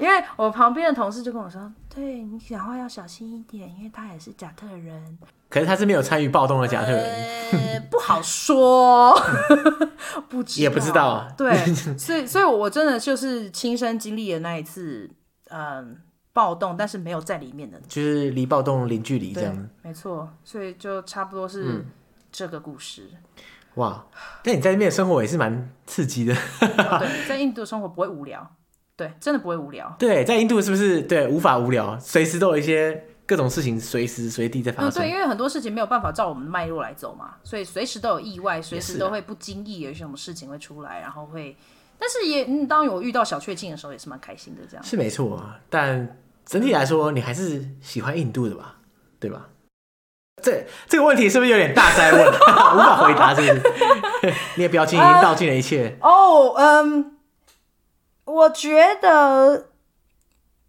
[0.00, 5.18] 因为我旁边的同事就跟我说：“对你讲话要小心一点，因为他也是甲特人。”
[5.48, 7.04] 可是他是没有参与暴动的甲特人，
[7.52, 9.18] 呃、 不好说，
[10.28, 11.32] 不知也不知道啊。
[11.38, 11.56] 对，
[11.96, 15.08] 所以所以我真的就是亲身经历了那一次，
[15.48, 15.96] 嗯，
[16.34, 19.68] 暴动，但是没有在里面的，就是离暴动零距离这样。
[19.82, 21.82] 没错，所以就差不多是
[22.30, 23.08] 这个故事。
[23.12, 23.18] 嗯
[23.76, 24.06] 哇！
[24.42, 26.34] 但你在那边的生活也是蛮刺激的。
[26.34, 26.98] 哦。
[26.98, 28.56] 对，在印度的生活不会无聊，
[28.96, 29.94] 对，真的不会无聊。
[29.98, 31.98] 对，在印度是不是对无法无聊？
[32.00, 34.90] 随时都有一些各种事情，随时随地在发生。
[34.90, 41.56] 嗯，对，因为很多事情没有办法照我们的脉络来走嘛，所以随时都有意外，随时都会不经意有什么事情会出来，然后会。
[41.98, 44.62] 但是也，嗯，当有遇到小确幸的时候，也是蛮开心的。
[44.68, 48.76] 这样是没错，但整体来说，你还是喜欢印度的吧？
[49.18, 49.48] 对吧？
[50.42, 53.34] 这这个问题是不是有点大哉问， 无法回答？
[53.34, 54.34] 是不是？
[54.56, 55.96] 你的表情已经道尽了一切。
[56.02, 57.15] 哦、uh, oh, 嗯，
[58.26, 59.56] 我觉得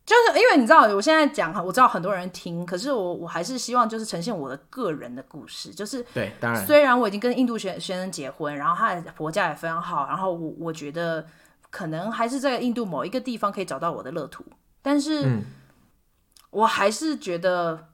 [0.06, 11.28] 就是因为你知道，我现在讲，我知道很多人听，可是我我还是希望就是呈现我的个人的故事，就是对，当然，虽然我已经跟印度学学生结婚，然后他的婆家也非常好，然后我我觉得
[11.70, 14.46] 可能还是在印度某一个地方可以找到我的乐土，
[14.82, 15.44] 但是，嗯，
[16.52, 17.90] 我还是觉得。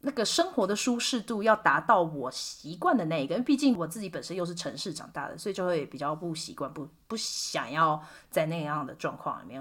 [0.00, 8.00] 那个生活的舒适度要达到我习惯的那一个，因为毕竟我自己本身又是城市长大的，所以就会比较不习惯，不不想要
[8.30, 9.60] 在那样的状况里面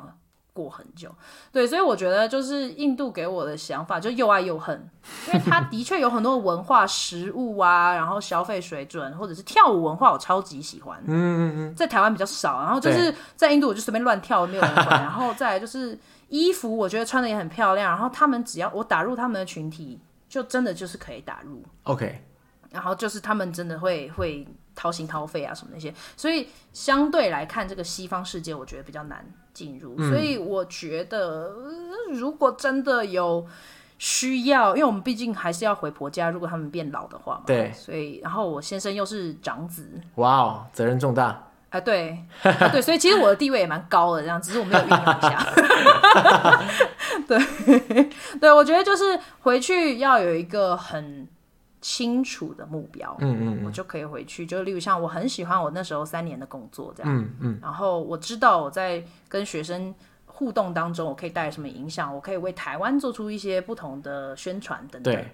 [0.53, 1.13] 过很久。
[1.51, 4.89] 对，所以我觉得就是印度给我的想法就又爱又恨，
[5.27, 10.99] 因为它的确有很多文化、食物啊，然后消费水准或者是跳舞文化，我超级喜欢。
[11.05, 14.87] 嗯嗯嗯，在台湾比较少，然后就是在印度我就随便乱跳，没有人管。
[15.01, 15.97] 然后再来就是
[16.29, 17.91] 衣服，我觉得穿的也很漂亮。
[17.91, 19.99] 然后他们只要我打入他们的群体。
[20.37, 22.21] 就真的就是可以打入，OK，
[22.69, 31.51] 然后就是他们真的会会掏心掏肺啊什么那些，所以相对来看，这个西方世界我觉得比较难进入，嗯，所以我觉得
[32.11, 33.47] 如果真的有
[33.97, 41.46] 需要，因为我们毕竟还是要回婆家，如果他们变老的话嘛，对，所以然后我先生又是长子，哇哦，责任重大。
[41.69, 45.45] 啊对，啊对，所以其实我的地位也蛮高的，这样，只是我没有运用一下。
[47.27, 51.27] 对，对，我觉得就是回去要有一个很
[51.81, 54.45] 清楚的目标，嗯嗯，我就可以回去。
[54.45, 59.93] 就例如像我很喜欢我那时候三年的工作这样，嗯嗯，然后我知道我在跟学生
[60.25, 65.13] 互动当中，我可以带来什么影响，我可以为台湾做出一些不同的宣传等等。
[65.13, 65.29] 对，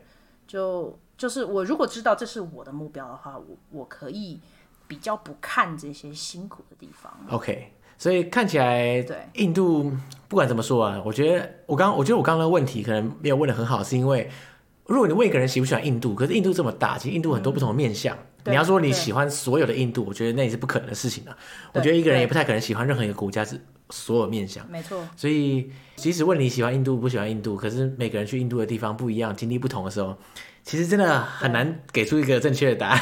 [0.47, 4.41] 就就是我如果知道这是我的目标的话，我我可以。
[4.88, 7.11] 比较不看这些辛苦的地方。
[7.30, 9.91] OK，所以看起来，对印度
[10.27, 14.30] 不管怎么说啊，我觉得我刚我觉得我刚刚的问题可能没有问得很好，是因为
[14.85, 18.15] 如果你问一个人喜不喜欢印度，可是印度这么大，其实印度很多不同的面相。
[18.15, 21.34] 嗯你要说你喜欢所有的印度，我觉得那也是不可能的事情啊。
[21.72, 23.57] 我觉得一个人也不太可能喜欢任何一个国家是
[23.89, 24.69] 所有面相。
[24.69, 25.01] 没错。
[25.15, 30.18] 所以即使问你喜欢印度不喜欢印度，可是每个人去印度的地方不一样，经历不同的时候，
[30.64, 32.99] 其实真的很难给出一个正确的答案。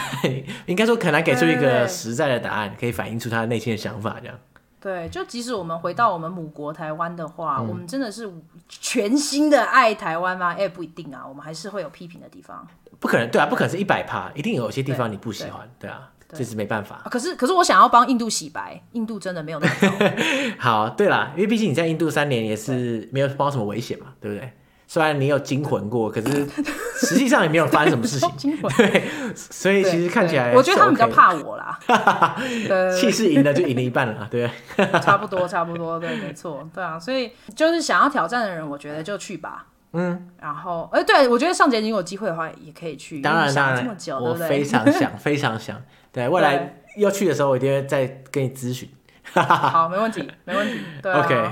[0.66, 4.36] 应该说很难给出一个实在的答案，可以反映出他内心的想法这样。
[4.80, 8.28] 对，就即使我们回到我们母国台湾的话，嗯，我们真的是
[8.68, 10.56] 全心的爱台湾吗？
[10.58, 12.68] 哎，不一定啊，我们还是会有批评的地方。
[13.00, 17.04] 不可能，对啊，不可能是一百趴，一定有些地方你不喜欢，对，对啊，这是没办法。
[17.12, 20.12] 可是，可是我想要帮印度洗白，印度真的没有那么
[20.58, 20.90] 好。
[20.90, 24.52] 对啦，因为毕竟你在印度三年也是没有冒什么危险嘛，对不对？
[24.92, 26.46] 虽然你有惊魂过，可是
[27.00, 28.58] 实际上也没有发生什么事情。
[28.76, 29.04] 对，
[29.34, 31.80] 所以其实看起来，我觉得他们比较怕我啦。
[33.00, 34.52] 气势赢了就赢了一半了，对？
[35.02, 37.00] 差不多，差不多，对，没错，对啊。
[37.00, 39.66] 所以就是想要挑战的人，我觉得就去吧。
[39.94, 43.22] 嗯，然后，哎、欸，对，我觉得尚杰，你有机会的话，也可以去。
[43.22, 43.88] 当然，当然，
[44.20, 45.82] 我非常想，非常想。
[46.12, 48.90] 对，未来要去的时候，我一定会再跟你咨询。
[49.32, 50.82] 好，没问题，没问题。
[51.02, 51.50] 对、啊、OK，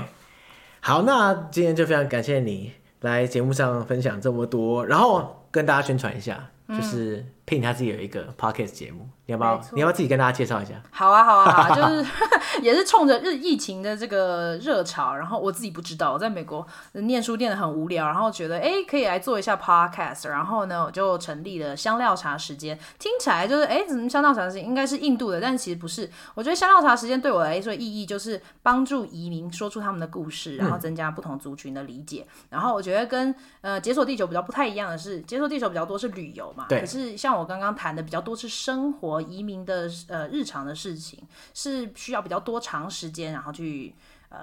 [0.80, 6.50] 好，那今天就非常感谢你来节目上分享这么多，然后跟大家宣传一下。
[6.70, 9.60] 就是 Pin 他自己有一个 podcast 节目，你要不要？
[9.72, 10.80] 你要不要自己跟大家介绍一下？
[10.92, 26.08] 好啊，好啊，好啊， 就是也是冲着日疫情的这个热潮，然后我自己不知道，我在美国念书念的很无聊，然后觉得哎可以来做一下 podcast，然后呢我就成立了香料茶时间，听起来就是哎怎么香料茶时间应该是印度的，但其实不是。
[26.36, 32.24] 我觉得香料茶时间对我来说意义就是帮助移民说出他们的故事，然后增加不同族群的理解。
[32.28, 36.66] 嗯、然后我觉得跟呃解锁地球比较不太一样的是，解锁地球比较多是旅游嘛。
[36.68, 41.18] 可是像我刚刚谈的比较多是生活移民的呃日常的事情，
[41.54, 43.94] 是需要比较多长时间，然后去
[44.28, 44.38] 呃。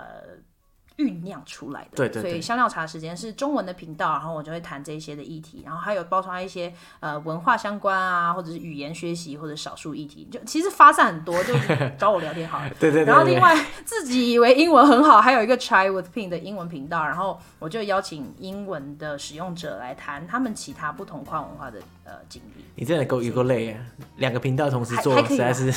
[0.98, 11.54] 酝酿出来的，对对对，所以香料茶时间是中文的频道，然后我就会谈这些的议题，然后还有包括一些呃文化相关啊，或者是语言学习或者少数议题，就其实发散很多，就
[12.00, 12.70] 找我聊天好了。
[12.80, 13.14] 对，对对对。
[13.14, 13.56] 然后另外
[13.86, 22.64] 自己以为英文很好，还有一个 Chai with Pin 的英文频道，然后我就邀请英文的使用者来谈他们其他不同跨文化的呃经历。
[22.80, 23.80] 你真的够有够累啊！
[24.18, 25.72] 两个频道同时做，实在是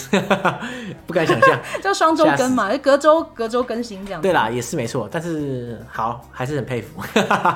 [1.07, 1.59] 不敢想象。
[1.82, 4.20] 就双周更嘛，就隔周隔周更新这样。
[4.20, 5.09] 对啦，也是没错。
[5.11, 7.01] 但是好，还是很佩服。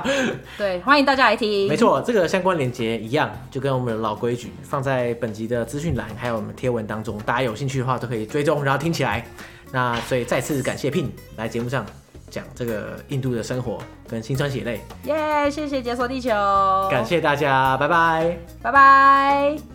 [0.57, 1.69] 对，欢迎大家来听。
[1.69, 7.19] 没错，这个相关链接一样，就跟我们的老规矩，放在本集的资讯栏，还有我们贴文当中。
[7.27, 9.27] 大家有兴趣的话，都可以追踪，然后听起来。
[9.73, 11.85] 那所以再次感谢 Pin 来节目上
[12.35, 13.79] 讲这个印度的生活
[14.09, 14.81] 跟辛酸血泪。
[15.05, 16.31] 耶，谢谢解锁地球，
[16.91, 19.74] 感谢大家，拜拜，拜拜。